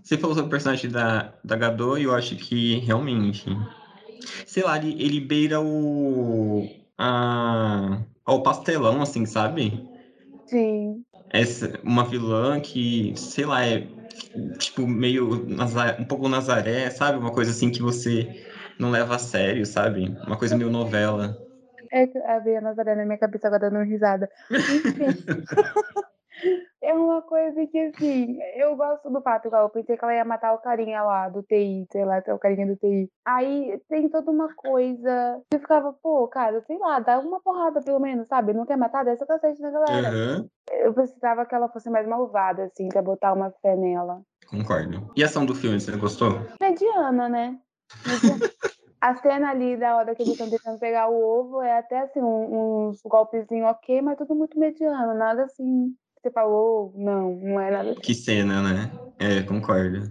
Você 0.03 0.17
falou 0.17 0.35
sobre 0.35 0.49
o 0.49 0.51
personagem 0.51 0.91
da, 0.91 1.33
da 1.43 1.57
Gadot 1.57 2.01
e 2.01 2.05
eu 2.05 2.15
acho 2.15 2.37
que 2.37 2.79
realmente. 2.81 3.45
Sei 4.47 4.63
lá, 4.63 4.77
ele, 4.77 5.03
ele 5.03 5.21
beira 5.21 5.61
o. 5.61 6.69
A, 6.99 8.01
ao 8.25 8.43
pastelão, 8.43 9.03
assim, 9.03 9.27
sabe? 9.27 9.87
Sim. 10.47 11.05
Essa, 11.31 11.79
uma 11.83 12.05
vilã 12.05 12.61
que, 12.61 13.13
sei 13.17 13.45
lá, 13.45 13.67
é 13.67 13.87
tipo 14.59 14.87
meio 14.87 15.47
um 15.99 16.05
pouco 16.05 16.29
Nazaré, 16.29 16.89
sabe? 16.91 17.19
Uma 17.19 17.33
coisa 17.33 17.51
assim 17.51 17.71
que 17.71 17.83
você 17.83 18.45
não 18.79 18.91
leva 18.91 19.17
a 19.17 19.19
sério, 19.19 19.67
sabe? 19.67 20.17
Uma 20.27 20.37
coisa 20.37 20.57
meio 20.57 20.71
novela. 20.71 21.37
É 21.91 22.07
que 22.07 22.19
a 22.19 22.61
Nazaré 22.61 22.95
na 22.95 23.05
minha 23.05 23.19
cabeça 23.19 23.47
agora 23.47 23.71
dando 23.71 23.85
risada. 23.85 24.31
Enfim. 24.51 25.35
é 26.83 26.95
uma 26.95 27.23
coisa 27.23 27.67
que, 27.67 27.79
assim, 27.79 28.39
eu 28.57 28.77
gosto 28.77 29.11
do 29.11 29.21
fato, 29.23 29.47
igual 29.49 29.63
eu 29.63 29.71
pensei 29.71 29.97
que 29.97 30.05
ela 30.05 30.15
ia 30.15 30.25
matar 30.25 30.53
o 30.55 30.59
carinha 30.59 31.03
lá 31.03 31.29
do 31.29 31.43
TI, 31.43 31.87
sei 31.91 32.05
lá, 32.05 32.23
o 32.29 32.39
carinha 32.39 32.67
do 32.67 32.77
TI. 32.77 33.11
Aí 33.25 33.81
tem 33.89 34.09
toda 34.09 34.31
uma 34.31 34.53
coisa 34.55 35.43
que 35.51 35.57
eu 35.57 35.61
ficava, 35.61 35.93
pô, 36.03 36.29
cara, 36.29 36.61
sei 36.67 36.79
lá, 36.79 36.99
dá 37.01 37.19
uma 37.19 37.41
porrada 37.41 37.81
pelo 37.83 37.99
menos, 38.01 38.27
sabe? 38.29 38.53
Não 38.53 38.67
quer 38.67 38.77
matar? 38.77 39.05
Desce 39.05 39.25
o 39.25 39.27
cacete 39.27 39.61
na 39.61 39.71
galera. 39.71 40.09
Aham, 40.09 40.49
Eu 40.71 40.93
precisava 40.95 41.47
que 41.47 41.55
ela 41.55 41.69
fosse 41.69 41.89
mais 41.91 42.07
malvada, 42.07 42.65
assim, 42.65 42.89
pra 42.89 43.03
botar 43.03 43.33
uma 43.33 43.51
fé 43.63 43.75
nela. 43.77 44.23
concordo. 44.49 45.11
E 45.17 45.23
a 45.23 45.27
ação 45.27 45.45
do 45.47 45.55
filme, 45.55 45.81
você 45.81 45.97
gostou? 45.97 46.31
mediana, 46.61 47.29
né? 47.29 47.59
Mediana. 48.07 48.39
A 48.99 49.15
cena 49.17 49.51
ali 49.51 49.77
da 49.77 49.95
hora 49.97 50.15
que 50.17 50.23
eles 50.23 50.33
estão 50.33 50.49
tentando 50.49 50.79
pegar 50.81 51.09
o 51.09 51.23
ovo 51.23 51.61
é 51.61 51.79
até 51.79 51.99
assim, 52.01 52.21
um- 52.21 52.89
uns 52.89 53.01
golpezinhos 53.05 53.69
ok, 53.71 54.01
mas 54.01 54.17
tudo 54.17 54.35
muito 54.35 54.59
mediano, 54.59 55.13
nada 55.15 55.45
assim. 55.45 55.95
Você 56.27 56.33
falou, 56.33 56.93
não, 56.97 57.37
não 57.37 57.61
é 57.61 57.71
nada. 57.71 57.95
Que 57.95 58.13
cena, 58.13 58.61
né? 58.61 58.91
É, 59.17 59.45
concordo. 59.45 60.11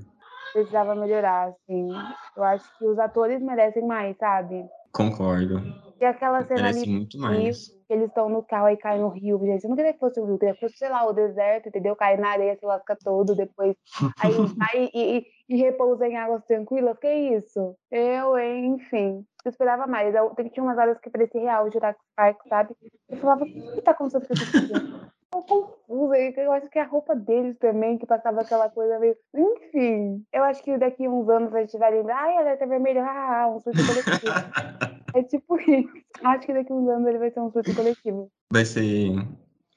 Precisava 0.53 0.95
melhorar, 0.95 1.49
assim. 1.49 1.89
Eu 2.37 2.43
acho 2.45 2.65
que 2.77 2.85
os 2.85 2.97
atores 2.97 3.41
merecem 3.41 3.85
mais, 3.85 4.15
sabe? 4.15 4.65
Concordo. 4.93 5.61
E 5.99 6.05
aquela 6.05 6.41
cena 6.45 6.61
Merece 6.61 6.83
ali 6.83 6.91
muito 6.91 7.19
mais. 7.19 7.67
que 7.67 7.93
eles 7.93 8.07
estão 8.07 8.29
no 8.29 8.41
carro 8.43 8.69
e 8.69 8.77
caem 8.77 9.01
no 9.01 9.09
rio, 9.09 9.37
gente. 9.39 9.65
Eu 9.65 9.69
não 9.69 9.75
queria 9.75 9.91
que 9.91 9.99
fosse 9.99 10.21
o 10.21 10.25
rio, 10.25 10.39
queria 10.39 10.53
que 10.53 10.61
fosse, 10.61 10.77
sei 10.77 10.87
lá, 10.87 11.05
o 11.05 11.11
deserto, 11.11 11.67
entendeu? 11.67 11.97
Cair 11.97 12.17
na 12.17 12.29
areia, 12.29 12.55
se 12.57 12.65
lasca 12.65 12.97
todo, 13.03 13.35
depois 13.35 13.75
aí 14.17 14.31
vai 14.57 14.89
e, 14.93 15.17
e, 15.17 15.25
e 15.49 15.57
repousa 15.57 16.07
em 16.07 16.15
águas 16.15 16.45
tranquilas. 16.45 16.97
Que 16.97 17.13
isso? 17.13 17.75
Eu, 17.91 18.37
hein? 18.37 18.67
enfim. 18.75 19.25
Eu 19.43 19.49
esperava 19.49 19.85
mais. 19.85 20.15
Eu, 20.15 20.33
tinha 20.33 20.63
umas 20.63 20.77
horas 20.77 20.97
que 20.97 21.09
parecia 21.09 21.41
real 21.41 21.67
o 21.67 21.71
Jurassic 21.71 22.01
Park, 22.15 22.37
sabe? 22.47 22.73
Eu 23.09 23.17
falava, 23.17 23.43
o 23.43 23.47
que 23.47 23.81
tá 23.81 23.91
acontecendo 23.91 24.25
com 24.27 24.33
esse 24.33 24.45
filme? 24.45 25.14
Eu 25.35 25.41
confusa, 25.41 26.17
e 26.17 26.33
eu 26.37 26.51
acho 26.53 26.69
que 26.69 26.79
é 26.79 26.81
a 26.81 26.87
roupa 26.87 27.13
deles 27.13 27.57
também, 27.57 27.97
que 27.97 28.05
passava 28.05 28.39
aquela 28.39 28.69
coisa 28.69 28.97
meio. 28.99 29.17
Enfim, 29.35 30.23
eu 30.31 30.43
acho 30.45 30.63
que 30.63 30.77
daqui 30.77 31.09
uns 31.09 31.27
anos 31.27 31.53
a 31.53 31.59
gente 31.59 31.77
vai 31.77 31.91
lembrar, 31.91 32.23
ai, 32.23 32.37
alerta 32.37 32.65
vermelho, 32.65 33.01
ah, 33.01 33.53
um 33.53 33.59
surto 33.59 33.85
coletivo. 33.85 34.31
é 35.13 35.23
tipo 35.23 35.59
isso. 35.59 35.91
Acho 36.23 36.45
que 36.45 36.53
daqui 36.53 36.71
uns 36.71 36.87
anos 36.87 37.07
ele 37.09 37.17
vai 37.17 37.31
ser 37.31 37.41
um 37.41 37.51
surto 37.51 37.75
coletivo. 37.75 38.31
Vai 38.49 38.63
ser 38.63 39.11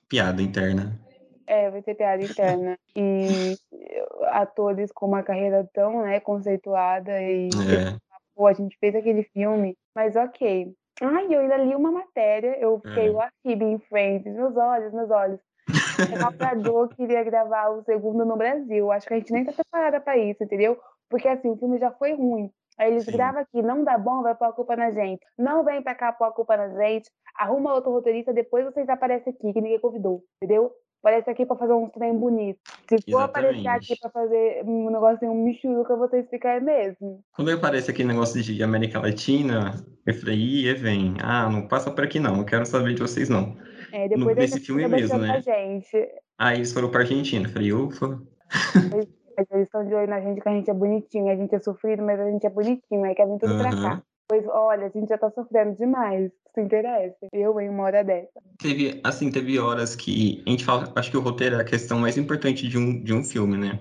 piada 0.08 0.40
interna. 0.40 0.96
É, 1.44 1.68
vai 1.70 1.82
ter 1.82 1.96
piada 1.96 2.22
interna. 2.22 2.78
E 2.94 3.56
atores 4.26 4.92
com 4.92 5.06
uma 5.06 5.24
carreira 5.24 5.68
tão, 5.72 6.02
né, 6.02 6.20
conceituada 6.20 7.20
e 7.20 7.48
É. 7.48 7.98
pô, 8.36 8.46
a 8.46 8.52
gente 8.52 8.76
fez 8.78 8.94
aquele 8.94 9.24
filme, 9.24 9.76
mas 9.92 10.14
ok. 10.14 10.72
Ai, 11.00 11.26
eu 11.32 11.40
ainda 11.40 11.56
li 11.58 11.74
uma 11.74 11.92
matéria, 11.92 12.58
eu 12.58 12.80
fiquei 12.80 13.08
É. 13.08 13.10
o 13.10 13.20
Phoebe 13.42 13.64
em 13.64 13.78
Friends, 13.88 14.34
meus 14.34 14.56
olhos, 14.56 14.92
meus 14.92 15.10
olhos. 15.10 15.40
O 16.12 16.18
Matador 16.18 16.88
queria 16.96 17.22
gravar 17.24 17.68
o 17.70 17.82
segundo 17.84 18.24
no 18.24 18.36
Brasil. 18.36 18.90
Acho 18.90 19.06
que 19.06 19.14
a 19.14 19.18
gente 19.18 19.32
nem 19.32 19.44
tá 19.44 19.52
preparada 19.52 20.00
pra 20.00 20.16
isso, 20.16 20.42
entendeu? 20.42 20.78
Porque 21.08 21.28
assim, 21.28 21.50
o 21.50 21.56
filme 21.56 21.78
já 21.78 21.90
foi 21.92 22.14
ruim. 22.14 22.50
Aí 22.78 22.90
eles 22.92 23.04
Sim. 23.04 23.12
gravam 23.12 23.42
aqui, 23.42 23.60
não 23.60 23.82
dá 23.82 23.98
bom, 23.98 24.22
vai 24.22 24.34
pôr 24.34 24.44
a 24.46 24.52
culpa 24.52 24.76
na 24.76 24.90
gente. 24.90 25.20
Não 25.36 25.64
vem 25.64 25.82
pra 25.82 25.94
cá 25.96 26.12
pôr 26.12 26.26
a 26.26 26.32
culpa 26.32 26.56
na 26.56 26.68
gente. 26.68 27.10
Arruma 27.36 27.74
outro 27.74 27.90
roteirista, 27.90 28.32
depois 28.32 28.64
vocês 28.64 28.88
aparecem 28.88 29.32
aqui, 29.32 29.52
que 29.52 29.60
ninguém 29.60 29.80
convidou, 29.80 30.22
entendeu? 30.36 30.72
Parece 31.00 31.30
aqui 31.30 31.46
pra 31.46 31.56
fazer 31.56 31.72
um 31.72 31.88
trem 31.88 32.16
bonito. 32.18 32.58
Se 32.88 33.10
for 33.10 33.22
aparecer 33.22 33.68
aqui 33.68 33.92
Exatamente. 33.92 34.00
pra 34.00 34.10
fazer 34.10 34.62
um 34.64 34.90
negócio 34.90 35.20
tem 35.20 35.28
um 35.28 35.44
michuruca, 35.44 35.96
vocês 35.96 36.28
ficam 36.28 36.50
é 36.50 36.60
mesmo. 36.60 37.22
Quando 37.32 37.52
aparece 37.52 37.90
aquele 37.90 38.08
negócio 38.08 38.42
de 38.42 38.62
América 38.62 39.00
Latina, 39.00 39.74
eu 40.04 40.14
falei, 40.14 40.36
ih, 40.36 40.74
vem. 40.74 41.14
Ah, 41.22 41.48
não 41.48 41.68
passa 41.68 41.90
por 41.90 42.02
aqui 42.04 42.18
não, 42.18 42.36
não 42.38 42.44
quero 42.44 42.66
saber 42.66 42.94
de 42.94 43.00
vocês 43.02 43.28
não. 43.28 43.56
É, 43.92 44.08
No, 44.08 44.16
depois 44.16 44.36
nesse 44.36 44.54
desse 44.54 44.66
filme 44.66 44.88
mesmo, 44.88 45.18
né? 45.18 45.40
gente. 45.40 46.08
Aí 46.36 46.58
eles 46.58 46.72
foram 46.72 46.90
pra 46.90 47.00
Argentina. 47.00 47.46
Eu 47.46 47.52
falei, 47.52 47.72
ufa. 47.72 48.20
Mas 48.74 49.46
eles 49.52 49.66
estão 49.66 49.86
de 49.86 49.94
olho 49.94 50.08
na 50.08 50.20
gente 50.20 50.40
que 50.40 50.48
a 50.48 50.52
gente 50.52 50.68
é 50.68 50.74
bonitinho. 50.74 51.30
A 51.30 51.36
gente 51.36 51.54
é 51.54 51.60
sofrido, 51.60 52.02
mas 52.02 52.18
a 52.18 52.28
gente 52.28 52.44
é 52.44 52.50
bonitinho. 52.50 53.04
Aí 53.04 53.14
quer 53.14 53.26
vir 53.26 53.38
tudo 53.38 53.56
pra 53.56 53.70
cá. 53.70 54.02
Pois 54.28 54.46
olha, 54.46 54.86
a 54.86 54.90
gente 54.90 55.08
já 55.08 55.16
tá 55.16 55.30
sofrendo 55.30 55.76
demais. 55.76 56.30
Se 56.54 56.60
interessa. 56.60 57.26
Eu 57.32 57.58
em 57.60 57.68
uma 57.68 57.84
hora 57.84 58.04
dessa. 58.04 58.28
Teve, 58.58 59.00
assim, 59.02 59.30
teve 59.30 59.58
horas 59.58 59.96
que 59.96 60.42
a 60.46 60.50
gente 60.50 60.64
fala, 60.64 60.92
acho 60.96 61.10
que 61.10 61.16
o 61.16 61.20
roteiro 61.20 61.56
é 61.56 61.60
a 61.60 61.64
questão 61.64 62.00
mais 62.00 62.18
importante 62.18 62.68
de 62.68 62.76
um, 62.76 63.02
de 63.02 63.14
um 63.14 63.24
filme, 63.24 63.56
né? 63.56 63.78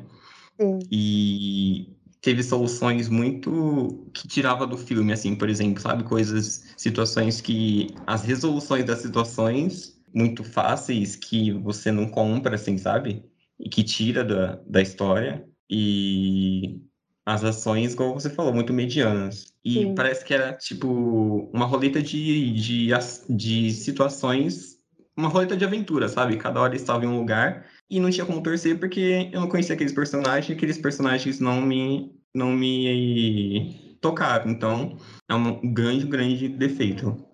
Sim. 0.60 0.80
E 0.92 1.98
teve 2.22 2.44
soluções 2.44 3.10
muito 3.10 4.06
que 4.14 4.28
tirava 4.28 4.66
do 4.66 4.78
filme, 4.78 5.12
assim, 5.12 5.36
por 5.36 5.50
exemplo, 5.50 5.82
sabe? 5.82 6.04
Coisas, 6.04 6.74
situações 6.78 7.42
que 7.42 7.96
as 8.06 8.24
resoluções 8.24 8.86
das 8.86 9.00
situações 9.00 9.98
muito 10.14 10.44
fáceis 10.44 11.16
que 11.16 11.52
você 11.52 11.92
não 11.92 12.08
compra, 12.08 12.56
assim, 12.56 12.78
sabe? 12.78 13.24
E 13.60 13.70
que 13.70 13.84
tira 13.84 14.24
da, 14.24 14.60
da 14.66 14.82
história. 14.82 15.48
E 15.70 16.82
as 17.26 17.44
ações, 17.44 17.94
como 17.94 18.14
você 18.14 18.30
falou, 18.30 18.54
muito 18.54 18.74
medianas. 18.74 19.54
E 19.68 19.74
Sim. 19.74 19.96
parece 19.96 20.24
que 20.24 20.34
era, 20.34 20.54
tipo, 20.54 21.50
uma 21.54 21.66
roleta 21.66 22.02
de, 22.02 22.54
de, 22.54 22.90
de 23.30 23.72
situações, 23.72 24.78
uma 25.16 25.28
roleta 25.28 25.58
de 25.58 25.66
aventura, 25.66 26.08
sabe? 26.08 26.38
Cada 26.38 26.62
hora 26.62 26.74
estava 26.74 27.04
em 27.04 27.08
um 27.10 27.20
lugar 27.20 27.66
e 27.90 28.00
não 28.00 28.10
tinha 28.10 28.26
como 28.26 28.42
torcer 28.42 28.80
porque 28.80 29.30
eu 29.30 29.42
não 29.42 29.50
conhecia 29.50 29.76
aqueles 29.76 29.92
personagens, 29.92 30.48
e 30.48 30.54
aqueles 30.54 30.78
personagens 30.78 31.42
não 31.42 31.60
me, 31.60 32.16
não 32.34 32.54
me 32.54 33.98
tocaram. 34.00 34.50
Então, 34.50 34.96
é 35.28 35.36
um 35.36 35.74
grande, 35.74 36.06
grande 36.08 36.48
defeito. 36.48 37.27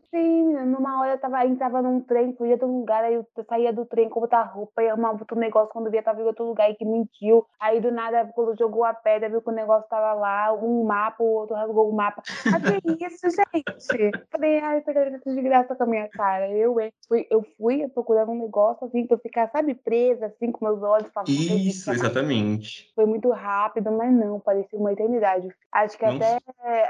Hora 1.03 1.15
eu 1.15 1.17
tava, 1.17 1.37
a 1.37 1.45
gente 1.45 1.59
tava 1.59 1.81
num 1.81 1.99
trem, 1.99 2.33
fui 2.37 2.55
de 2.55 2.63
um 2.63 2.79
lugar, 2.79 3.03
aí 3.03 3.15
eu 3.15 3.27
saía 3.49 3.73
do 3.73 3.85
trem 3.85 4.07
com 4.07 4.21
outra 4.21 4.41
roupa, 4.41 4.81
e 4.81 4.87
arrumava 4.87 5.19
outro 5.19 5.37
negócio, 5.37 5.69
quando 5.73 5.91
via 5.91 6.01
tava 6.01 6.21
em 6.21 6.25
outro 6.25 6.45
lugar 6.45 6.71
e 6.71 6.75
que 6.75 6.85
mentiu. 6.85 7.45
Aí 7.59 7.81
do 7.81 7.91
nada, 7.91 8.31
quando 8.33 8.57
jogou 8.57 8.85
a 8.85 8.93
pedra, 8.93 9.27
viu 9.27 9.41
que 9.41 9.49
o 9.49 9.53
negócio 9.53 9.89
tava 9.89 10.13
lá, 10.13 10.53
um 10.53 10.85
mapa, 10.85 11.21
o 11.21 11.27
outro 11.27 11.57
rasgou 11.57 11.89
o 11.89 11.93
mapa. 11.93 12.23
Ah, 12.47 12.59
que 12.81 13.05
isso, 13.05 13.27
gente? 13.29 14.11
Falei, 14.31 14.59
ai, 14.59 14.77
essa 14.77 14.93
galera 14.93 15.19
tá 15.19 15.29
de 15.29 15.41
graça 15.41 15.75
com 15.75 15.83
a 15.83 15.87
minha 15.87 16.07
cara. 16.07 16.49
Eu? 16.49 16.75
Fui, 17.07 17.27
eu 17.29 17.43
fui 17.57 17.85
procurando 17.89 18.31
um 18.31 18.39
negócio 18.39 18.87
assim, 18.87 19.05
pra 19.05 19.17
eu 19.17 19.19
ficar, 19.19 19.49
sabe, 19.49 19.75
presa, 19.75 20.27
assim, 20.27 20.53
com 20.53 20.65
meus 20.65 20.81
olhos, 20.81 21.11
falando, 21.11 21.29
Isso, 21.29 21.91
exatamente. 21.91 22.93
foi 22.95 23.05
muito 23.05 23.29
rápido, 23.29 23.91
mas 23.91 24.13
não, 24.13 24.39
parecia 24.39 24.79
uma 24.79 24.93
eternidade. 24.93 25.49
Acho 25.71 25.97
que 25.97 26.05
até 26.05 26.37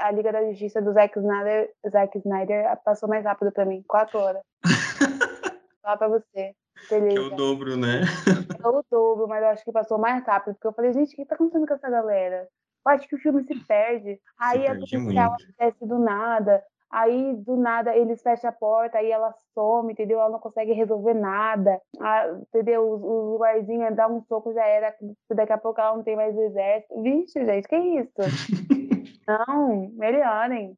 a 0.00 0.10
Liga 0.12 0.30
da 0.30 0.44
Justiça 0.44 0.80
do 0.80 0.92
Zack 0.92 1.18
Snyder, 1.18 1.70
Zack 1.90 2.18
Snyder 2.18 2.78
passou 2.84 3.08
mais 3.08 3.24
rápido 3.24 3.50
pra 3.50 3.64
mim, 3.64 3.82
quatro 4.04 4.20
horas. 4.20 4.42
Só 5.80 5.96
pra 5.96 6.08
você. 6.08 6.54
Que 6.88 6.94
é 6.94 7.00
Beleza. 7.00 7.22
o 7.22 7.30
dobro, 7.36 7.76
né? 7.76 8.02
É 8.62 8.68
o 8.68 8.84
dobro, 8.90 9.28
mas 9.28 9.42
eu 9.42 9.48
acho 9.48 9.64
que 9.64 9.72
passou 9.72 9.98
mais 9.98 10.24
rápido, 10.24 10.54
porque 10.54 10.66
eu 10.66 10.72
falei, 10.72 10.92
gente, 10.92 11.12
o 11.14 11.16
que 11.16 11.24
tá 11.24 11.34
acontecendo 11.34 11.66
com 11.66 11.74
essa 11.74 11.88
galera? 11.88 12.48
Eu 12.86 12.92
acho 12.92 13.08
que 13.08 13.16
o 13.16 13.18
filme 13.18 13.42
se 13.44 13.54
perde. 13.66 14.20
Aí 14.38 14.66
a 14.66 14.72
perde 14.72 14.90
policial 14.90 15.32
acontece 15.32 15.86
do 15.86 15.98
nada. 15.98 16.62
Aí, 16.90 17.34
do 17.38 17.56
nada, 17.56 17.96
eles 17.96 18.22
fecham 18.22 18.50
a 18.50 18.52
porta, 18.52 18.98
aí 18.98 19.10
ela 19.10 19.34
some, 19.52 19.92
entendeu? 19.92 20.20
Ela 20.20 20.30
não 20.30 20.38
consegue 20.38 20.72
resolver 20.72 21.14
nada. 21.14 21.80
Ah, 22.00 22.38
entendeu? 22.40 22.88
Os, 22.88 23.02
os 23.02 23.40
guardinhas 23.40 23.96
dão 23.96 24.18
um 24.18 24.22
soco, 24.28 24.52
já 24.52 24.64
era. 24.64 24.94
Daqui 25.34 25.52
a 25.52 25.58
pouco 25.58 25.80
ela 25.80 25.96
não 25.96 26.04
tem 26.04 26.14
mais 26.14 26.36
o 26.36 26.42
exército. 26.42 27.02
Vixe, 27.02 27.44
gente, 27.44 27.66
que 27.66 27.76
isso? 27.76 28.12
não, 29.26 29.90
melhorem. 29.94 30.76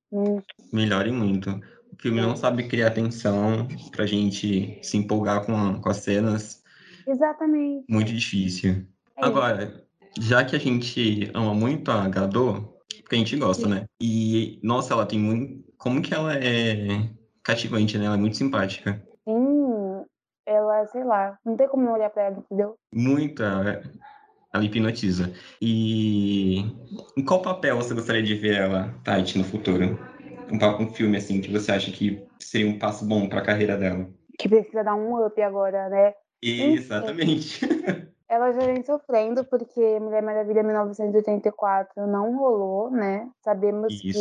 Melhorem 0.73 1.13
muito. 1.13 1.51
O 1.99 2.03
filme 2.03 2.21
não 2.21 2.35
Sim. 2.37 2.43
sabe 2.43 2.69
criar 2.69 2.91
tensão 2.91 3.67
pra 3.91 4.07
gente 4.07 4.79
se 4.83 4.97
empolgar 4.97 5.45
com, 5.47 5.57
a- 5.57 5.79
com 5.81 5.89
as 5.89 5.99
cenas. 5.99 6.63
Exatamente. 7.07 7.85
Muito 7.89 8.13
difícil. 8.13 8.85
É. 9.17 9.25
Agora, 9.25 9.83
já 10.19 10.45
que 10.45 10.55
a 10.55 10.59
gente 10.59 11.31
ama 11.35 11.55
muito 11.55 11.91
a 11.91 12.07
Gadot, 12.09 12.67
porque 13.03 13.15
a 13.15 13.19
gente 13.19 13.37
gosta, 13.37 13.67
né? 13.69 13.87
E, 14.01 14.61
nossa, 14.63 14.93
ela 14.93 15.07
tem 15.07 15.19
muito. 15.19 15.65
Como 15.79 16.03
que 16.03 16.13
ela 16.13 16.35
é 16.35 17.09
cativante, 17.43 17.97
né? 17.97 18.07
Ela 18.07 18.17
é 18.17 18.19
muito 18.19 18.37
simpática. 18.37 19.03
Sim, 19.25 20.05
ela, 20.47 20.87
sei 20.87 21.05
lá, 21.05 21.39
não 21.45 21.57
tem 21.57 21.69
como 21.69 21.85
não 21.85 21.93
olhar 21.95 22.11
pra 22.11 22.25
ela, 22.25 22.39
entendeu? 22.39 22.77
Muito. 22.95 23.43
Ela, 23.43 23.83
ela 24.53 24.65
hipnotiza. 24.65 25.33
E 25.61 26.59
em 27.17 27.25
qual 27.25 27.41
papel 27.43 27.77
você 27.77 27.95
gostaria 27.95 28.23
de 28.23 28.35
ver 28.35 28.55
ela, 28.57 28.95
Tati, 29.05 29.39
no 29.39 29.45
futuro? 29.45 29.99
Um, 30.51 30.85
um 30.85 30.89
filme, 30.91 31.17
assim, 31.17 31.41
que 31.41 31.51
você 31.51 31.73
acha 31.73 31.91
que 31.91 32.25
seria 32.39 32.69
um 32.69 32.79
passo 32.79 33.05
bom 33.07 33.29
pra 33.29 33.43
carreira 33.43 33.77
dela? 33.77 34.09
Que 34.39 34.49
precisa 34.49 34.85
dar 34.85 34.95
um 34.95 35.25
up 35.25 35.41
agora, 35.43 35.89
né? 35.89 36.15
Exatamente. 36.43 37.61
Ela 38.29 38.53
já 38.53 38.59
vem 38.61 38.83
sofrendo 38.83 39.45
porque 39.45 40.01
Mulher 40.01 40.21
Maravilha 40.21 40.63
1984 40.65 42.07
não 42.09 42.37
rolou, 42.37 42.91
né? 42.91 43.31
Sabemos 43.45 44.01
que, 44.01 44.13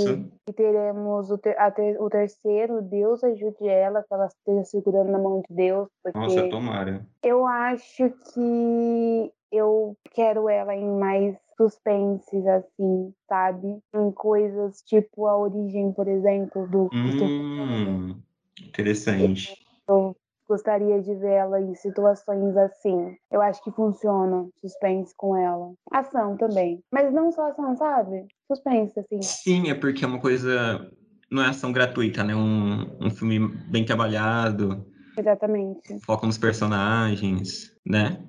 que 0.45 0.53
teremos 0.53 1.31
o, 1.31 1.37
ter- 1.39 1.57
a 1.59 1.71
ter- 1.71 1.99
o 1.99 2.07
terceiro, 2.07 2.83
Deus 2.83 3.23
ajude 3.23 3.67
ela, 3.67 4.03
que 4.03 4.13
ela 4.13 4.27
esteja 4.27 4.63
segurando 4.63 5.11
na 5.11 5.17
mão 5.17 5.41
de 5.49 5.55
Deus, 5.55 5.87
Nossa, 6.13 6.47
tomara. 6.49 7.03
eu 7.23 7.47
acho 7.47 8.11
que 8.31 9.31
eu 9.51 9.97
quero 10.11 10.47
ela 10.49 10.75
em 10.75 10.87
mais 10.87 11.35
suspenses, 11.57 12.45
assim, 12.47 13.13
sabe? 13.27 13.79
Em 13.93 14.11
coisas 14.11 14.81
tipo 14.81 15.27
a 15.27 15.37
origem, 15.37 15.91
por 15.93 16.07
exemplo, 16.07 16.67
do 16.67 16.89
Hum, 16.93 18.21
interessante. 18.67 19.53
Eu 19.87 20.15
gostaria 20.47 21.01
de 21.01 21.13
ver 21.15 21.33
ela 21.33 21.59
em 21.59 21.73
situações 21.75 22.55
assim. 22.57 23.15
Eu 23.31 23.41
acho 23.41 23.63
que 23.63 23.71
funciona 23.71 24.47
suspense 24.59 25.13
com 25.15 25.35
ela. 25.35 25.73
Ação 25.91 26.37
também. 26.37 26.81
Mas 26.91 27.13
não 27.13 27.31
só 27.31 27.49
ação, 27.49 27.75
sabe? 27.75 28.25
Suspense, 28.47 28.99
assim. 28.99 29.21
Sim, 29.21 29.69
é 29.69 29.75
porque 29.75 30.05
é 30.05 30.07
uma 30.07 30.19
coisa. 30.19 30.89
Não 31.31 31.43
é 31.43 31.47
ação 31.47 31.71
gratuita, 31.71 32.23
né? 32.23 32.35
Um, 32.35 32.85
um 33.01 33.09
filme 33.09 33.39
bem 33.69 33.83
trabalhado, 33.83 34.85
Exatamente. 35.17 35.99
foca 36.05 36.27
nos 36.27 36.37
personagens, 36.37 37.71
né? 37.85 38.23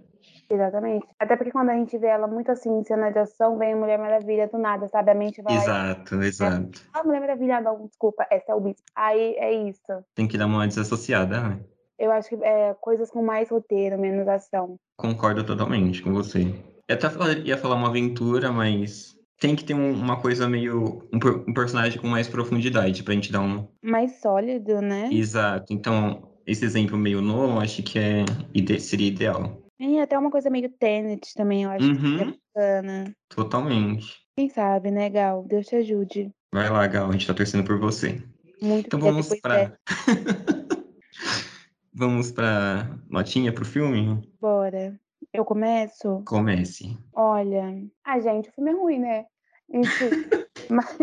Exatamente. 0.48 1.06
Até 1.18 1.36
porque 1.36 1.50
quando 1.50 1.70
a 1.70 1.74
gente 1.74 1.96
vê 1.98 2.06
ela 2.06 2.26
muito 2.26 2.50
assim 2.50 2.70
em 2.78 2.84
cena 2.84 3.10
de 3.10 3.18
ação, 3.18 3.58
vem 3.58 3.74
Mulher 3.74 3.98
Maravilha 3.98 4.46
do 4.48 4.58
nada, 4.58 4.88
sabe? 4.88 5.10
A 5.10 5.14
mente 5.14 5.42
vai 5.42 5.54
lá 5.54 5.60
e. 5.60 5.62
Exato, 5.64 6.14
exato. 6.22 6.80
Ah, 6.94 7.02
Mulher 7.04 7.20
Maravilha, 7.20 7.60
não, 7.60 7.86
desculpa, 7.86 8.26
essa 8.30 8.52
é 8.52 8.54
o 8.54 8.60
bispo. 8.60 8.82
Aí 8.94 9.34
é 9.38 9.52
isso. 9.68 9.82
Tem 10.14 10.28
que 10.28 10.38
dar 10.38 10.46
uma 10.46 10.66
desassociada, 10.66 11.40
né? 11.40 11.60
Eu 11.98 12.12
acho 12.12 12.28
que 12.28 12.44
é 12.44 12.74
coisas 12.80 13.10
com 13.10 13.22
mais 13.22 13.48
roteiro, 13.48 13.98
menos 13.98 14.28
ação. 14.28 14.76
Concordo 14.98 15.42
totalmente 15.44 16.02
com 16.02 16.12
você. 16.12 16.42
Eu 16.88 16.94
até 16.94 17.08
ia 17.40 17.56
falar 17.58 17.74
uma 17.74 17.88
aventura, 17.88 18.52
mas 18.52 19.16
tem 19.40 19.56
que 19.56 19.64
ter 19.64 19.74
um- 19.74 19.92
uma 19.92 20.20
coisa 20.20 20.48
meio. 20.48 21.08
Um, 21.12 21.18
um 21.48 21.54
personagem 21.54 22.00
com 22.00 22.06
mais 22.06 22.28
profundidade 22.28 23.02
pra 23.02 23.14
gente 23.14 23.32
dar 23.32 23.40
um. 23.40 23.66
Mais 23.82 24.20
sólido, 24.20 24.80
né? 24.80 25.08
Exato. 25.10 25.72
Então, 25.72 26.22
esse 26.46 26.64
exemplo 26.64 26.96
meio 26.96 27.20
novo, 27.20 27.58
acho 27.58 27.82
que 27.82 27.98
é, 27.98 28.24
seria 28.78 29.08
ideal. 29.08 29.58
E 29.78 29.98
até 30.00 30.18
uma 30.18 30.30
coisa 30.30 30.48
meio 30.48 30.70
Tenet 30.70 31.34
também, 31.34 31.64
eu 31.64 31.70
acho 31.70 31.86
que 31.88 31.94
seria 31.96 32.24
Uhum, 32.26 32.34
bacana. 32.54 33.16
totalmente. 33.28 34.16
Quem 34.36 34.48
sabe, 34.48 34.90
né, 34.90 35.08
Gal? 35.10 35.44
Deus 35.44 35.66
te 35.66 35.76
ajude. 35.76 36.30
Vai 36.52 36.68
lá, 36.70 36.86
Gal, 36.86 37.08
a 37.08 37.12
gente 37.12 37.26
tá 37.26 37.34
torcendo 37.34 37.64
por 37.64 37.78
você. 37.78 38.22
Muito 38.62 38.86
Então 38.86 39.00
vamos 39.00 39.28
pra. 39.40 39.60
é. 39.60 39.72
Vamos 41.98 42.30
pra 42.30 42.90
notinha 43.08 43.52
pro 43.54 43.64
filme? 43.64 44.20
Bora. 44.38 44.98
Eu 45.32 45.44
começo? 45.46 46.22
Comece. 46.26 46.96
Olha. 47.14 47.82
Ah, 48.04 48.20
gente, 48.20 48.50
o 48.50 48.52
filme 48.52 48.70
é 48.70 48.74
ruim, 48.74 48.98
né? 48.98 49.24
Enfim. 49.72 50.10
mas, 50.70 50.98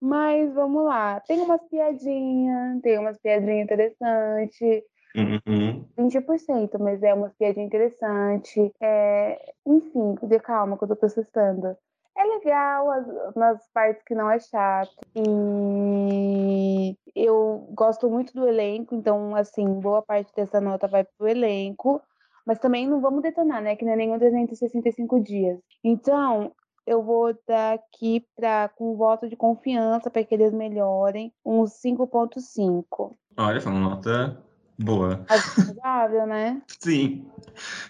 mas 0.00 0.54
vamos 0.54 0.84
lá. 0.84 1.18
Tem 1.20 1.40
umas 1.40 1.60
piadinhas, 1.68 2.80
tem 2.82 2.98
umas 3.00 3.18
piadinhas 3.18 3.64
interessantes. 3.64 4.82
Uhum. 5.16 5.84
20%, 5.98 6.78
mas 6.78 7.02
é 7.02 7.12
umas 7.12 7.32
piadinhas 7.34 7.66
interessantes. 7.66 8.70
É, 8.80 9.52
enfim, 9.66 10.14
de 10.22 10.38
calma 10.38 10.76
que 10.78 10.84
eu 10.84 10.88
tô 10.88 10.96
processando. 10.96 11.76
É 12.16 12.24
legal 12.24 12.90
as- 12.90 13.34
nas 13.34 13.68
partes 13.72 14.02
que 14.04 14.14
não 14.14 14.30
é 14.30 14.38
chato. 14.38 14.92
E 15.16 16.96
eu 17.14 17.66
gosto 17.70 18.10
muito 18.10 18.32
do 18.34 18.46
elenco, 18.46 18.94
então, 18.94 19.34
assim, 19.34 19.66
boa 19.80 20.02
parte 20.02 20.32
dessa 20.34 20.60
nota 20.60 20.86
vai 20.86 21.04
pro 21.16 21.28
elenco. 21.28 22.00
Mas 22.46 22.58
também 22.58 22.86
não 22.86 23.00
vamos 23.00 23.22
detonar, 23.22 23.62
né? 23.62 23.76
Que 23.76 23.84
não 23.84 23.92
é 23.92 23.96
nenhum 23.96 24.18
365 24.18 25.20
dias. 25.20 25.58
Então, 25.84 26.52
eu 26.86 27.02
vou 27.02 27.34
dar 27.46 27.74
aqui 27.74 28.26
pra, 28.34 28.68
com 28.70 28.96
voto 28.96 29.28
de 29.28 29.36
confiança 29.36 30.10
para 30.10 30.24
que 30.24 30.34
eles 30.34 30.52
melhorem, 30.52 31.32
uns 31.44 31.74
5.5. 31.80 33.16
Olha, 33.38 33.60
foi 33.60 33.70
uma 33.70 33.90
nota 33.90 34.42
Boa. 34.82 35.24
Razoável, 35.28 36.26
né? 36.26 36.62
Sim, 36.80 37.26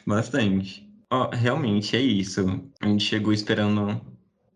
bastante. 0.07 0.89
Ó, 1.11 1.31
realmente 1.31 1.97
é 1.97 2.01
isso. 2.01 2.45
A 2.81 2.87
gente 2.87 3.05
chegou 3.05 3.33
esperando 3.33 4.01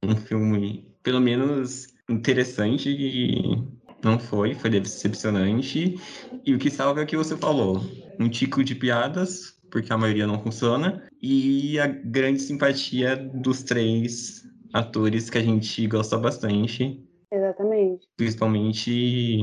um 0.03 0.17
filme, 0.17 0.85
pelo 1.03 1.21
menos 1.21 1.89
interessante, 2.09 2.91
e 2.91 3.63
não 4.03 4.19
foi, 4.19 4.55
foi 4.55 4.71
decepcionante. 4.71 5.97
E 6.45 6.55
o 6.55 6.59
que 6.59 6.71
salva 6.71 7.01
é 7.01 7.05
o 7.05 7.07
que 7.07 7.17
você 7.17 7.37
falou: 7.37 7.81
um 8.19 8.29
tico 8.29 8.65
de 8.65 8.75
piadas, 8.75 9.57
porque 9.71 9.93
a 9.93 9.99
maioria 9.99 10.27
não 10.27 10.43
funciona, 10.43 11.07
e 11.23 11.79
a 11.79 11.87
grande 11.87 12.41
simpatia 12.41 13.17
dos 13.17 13.63
três 13.63 14.45
atores 14.73 15.31
que 15.31 15.39
a 15.39 15.43
gente 15.43 15.87
gosta 15.87 16.19
bastante. 16.19 17.01
Exatamente. 17.33 18.07
Principalmente 18.17 19.41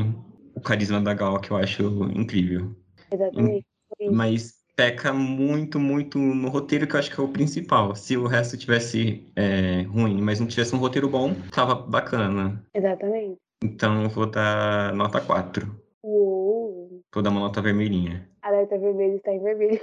o 0.53 0.61
carisma 0.61 1.01
da 1.01 1.13
Gal, 1.13 1.39
que 1.39 1.51
eu 1.51 1.57
acho 1.57 1.83
incrível. 2.13 2.75
Exatamente. 3.11 3.65
Mas 4.11 4.61
peca 4.75 5.13
muito, 5.13 5.79
muito 5.79 6.17
no 6.17 6.49
roteiro, 6.49 6.87
que 6.87 6.95
eu 6.95 6.99
acho 6.99 7.13
que 7.13 7.19
é 7.19 7.23
o 7.23 7.27
principal. 7.27 7.95
Se 7.95 8.17
o 8.17 8.25
resto 8.25 8.57
tivesse 8.57 9.25
é, 9.35 9.83
ruim, 9.83 10.21
mas 10.21 10.39
não 10.39 10.47
tivesse 10.47 10.75
um 10.75 10.79
roteiro 10.79 11.09
bom, 11.09 11.35
tava 11.53 11.75
bacana. 11.75 12.63
Exatamente. 12.73 13.37
Então 13.63 14.03
eu 14.03 14.09
vou 14.09 14.25
dar 14.25 14.93
nota 14.93 15.21
4. 15.21 15.69
Uou. 16.03 17.01
Vou 17.13 17.21
dar 17.21 17.29
uma 17.29 17.41
nota 17.41 17.61
vermelhinha. 17.61 18.27
Alerta 18.41 18.77
vermelho 18.77 19.17
está 19.17 19.31
em 19.31 19.43
vermelho. 19.43 19.79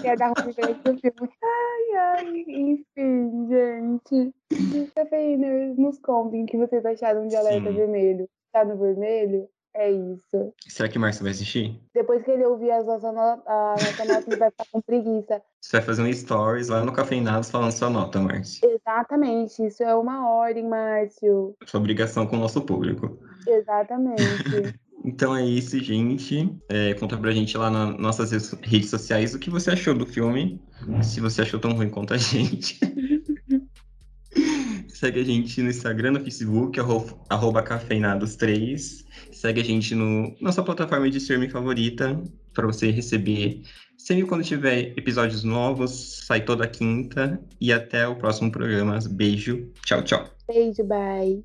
Quer 0.00 0.16
dar 0.16 0.28
ruim 0.28 0.54
pra 0.54 0.70
esse 0.70 0.80
filme. 0.80 1.30
Ai, 1.42 1.96
ai, 1.96 2.44
enfim, 2.48 3.48
gente. 3.48 4.34
Cafeiners, 4.94 5.76
nos 5.76 5.98
contem 5.98 6.44
o 6.44 6.46
que 6.46 6.56
vocês 6.56 6.84
acharam 6.86 7.26
de 7.26 7.36
Alerta 7.36 7.68
Sim. 7.68 7.76
Vermelho. 7.76 8.28
Tá 8.50 8.64
no 8.64 8.78
vermelho? 8.78 9.48
É 9.74 9.90
isso. 9.90 10.52
Será 10.68 10.88
que 10.88 10.98
o 10.98 11.00
Márcio 11.00 11.22
vai 11.22 11.32
assistir? 11.32 11.80
Depois 11.94 12.22
que 12.24 12.30
ele 12.30 12.44
ouvir 12.44 12.70
as 12.72 12.84
nossas 12.84 13.14
no- 13.14 13.42
a 13.46 13.74
nossa 13.78 14.04
nota, 14.04 14.24
ele 14.28 14.36
vai 14.36 14.50
ficar 14.50 14.66
com 14.70 14.80
preguiça. 14.82 15.40
Você 15.60 15.76
vai 15.78 15.86
fazer 15.86 16.02
um 16.02 16.12
stories 16.12 16.68
lá 16.68 16.84
no 16.84 16.92
Cafeinados 16.92 17.50
falando 17.50 17.72
sua 17.72 17.88
nota, 17.88 18.20
Márcio. 18.20 18.68
Exatamente, 18.70 19.64
isso 19.66 19.82
é 19.82 19.94
uma 19.94 20.28
ordem, 20.28 20.68
Márcio. 20.68 21.54
Sua 21.66 21.80
obrigação 21.80 22.26
com 22.26 22.36
o 22.36 22.40
nosso 22.40 22.60
público. 22.62 23.18
Exatamente. 23.46 24.16
Então 25.04 25.34
é 25.34 25.44
isso, 25.44 25.76
gente. 25.80 26.56
É, 26.68 26.94
conta 26.94 27.18
pra 27.18 27.32
gente 27.32 27.58
lá 27.58 27.68
nas 27.68 27.98
nossas 27.98 28.30
redes- 28.62 28.88
sociais 28.88 29.34
o 29.34 29.38
que 29.40 29.50
você 29.50 29.72
achou 29.72 29.94
do 29.94 30.06
filme. 30.06 30.62
Se 31.02 31.20
você 31.20 31.42
achou 31.42 31.58
tão 31.58 31.72
ruim 31.72 31.90
quanto 31.90 32.14
a 32.14 32.16
gente. 32.16 32.78
Segue 34.88 35.20
a 35.20 35.24
gente 35.24 35.60
no 35.60 35.70
Instagram, 35.70 36.12
no 36.12 36.20
Facebook, 36.20 36.78
arro- 36.78 37.18
arroba 37.28 37.64
cafeinados3. 37.64 39.04
Segue 39.42 39.60
a 39.60 39.64
gente 39.64 39.92
no 39.92 40.32
nossa 40.40 40.62
plataforma 40.62 41.10
de 41.10 41.18
streaming 41.18 41.48
favorita 41.48 42.16
para 42.54 42.64
você 42.64 42.92
receber 42.92 43.60
sempre 43.98 44.24
quando 44.24 44.44
tiver 44.44 44.96
episódios 44.96 45.42
novos. 45.42 46.20
Sai 46.28 46.44
toda 46.44 46.64
quinta. 46.68 47.42
E 47.60 47.72
até 47.72 48.06
o 48.06 48.14
próximo 48.14 48.52
programa. 48.52 49.00
Beijo. 49.10 49.68
Tchau, 49.84 50.04
tchau. 50.04 50.30
Beijo, 50.46 50.84
bye. 50.84 51.42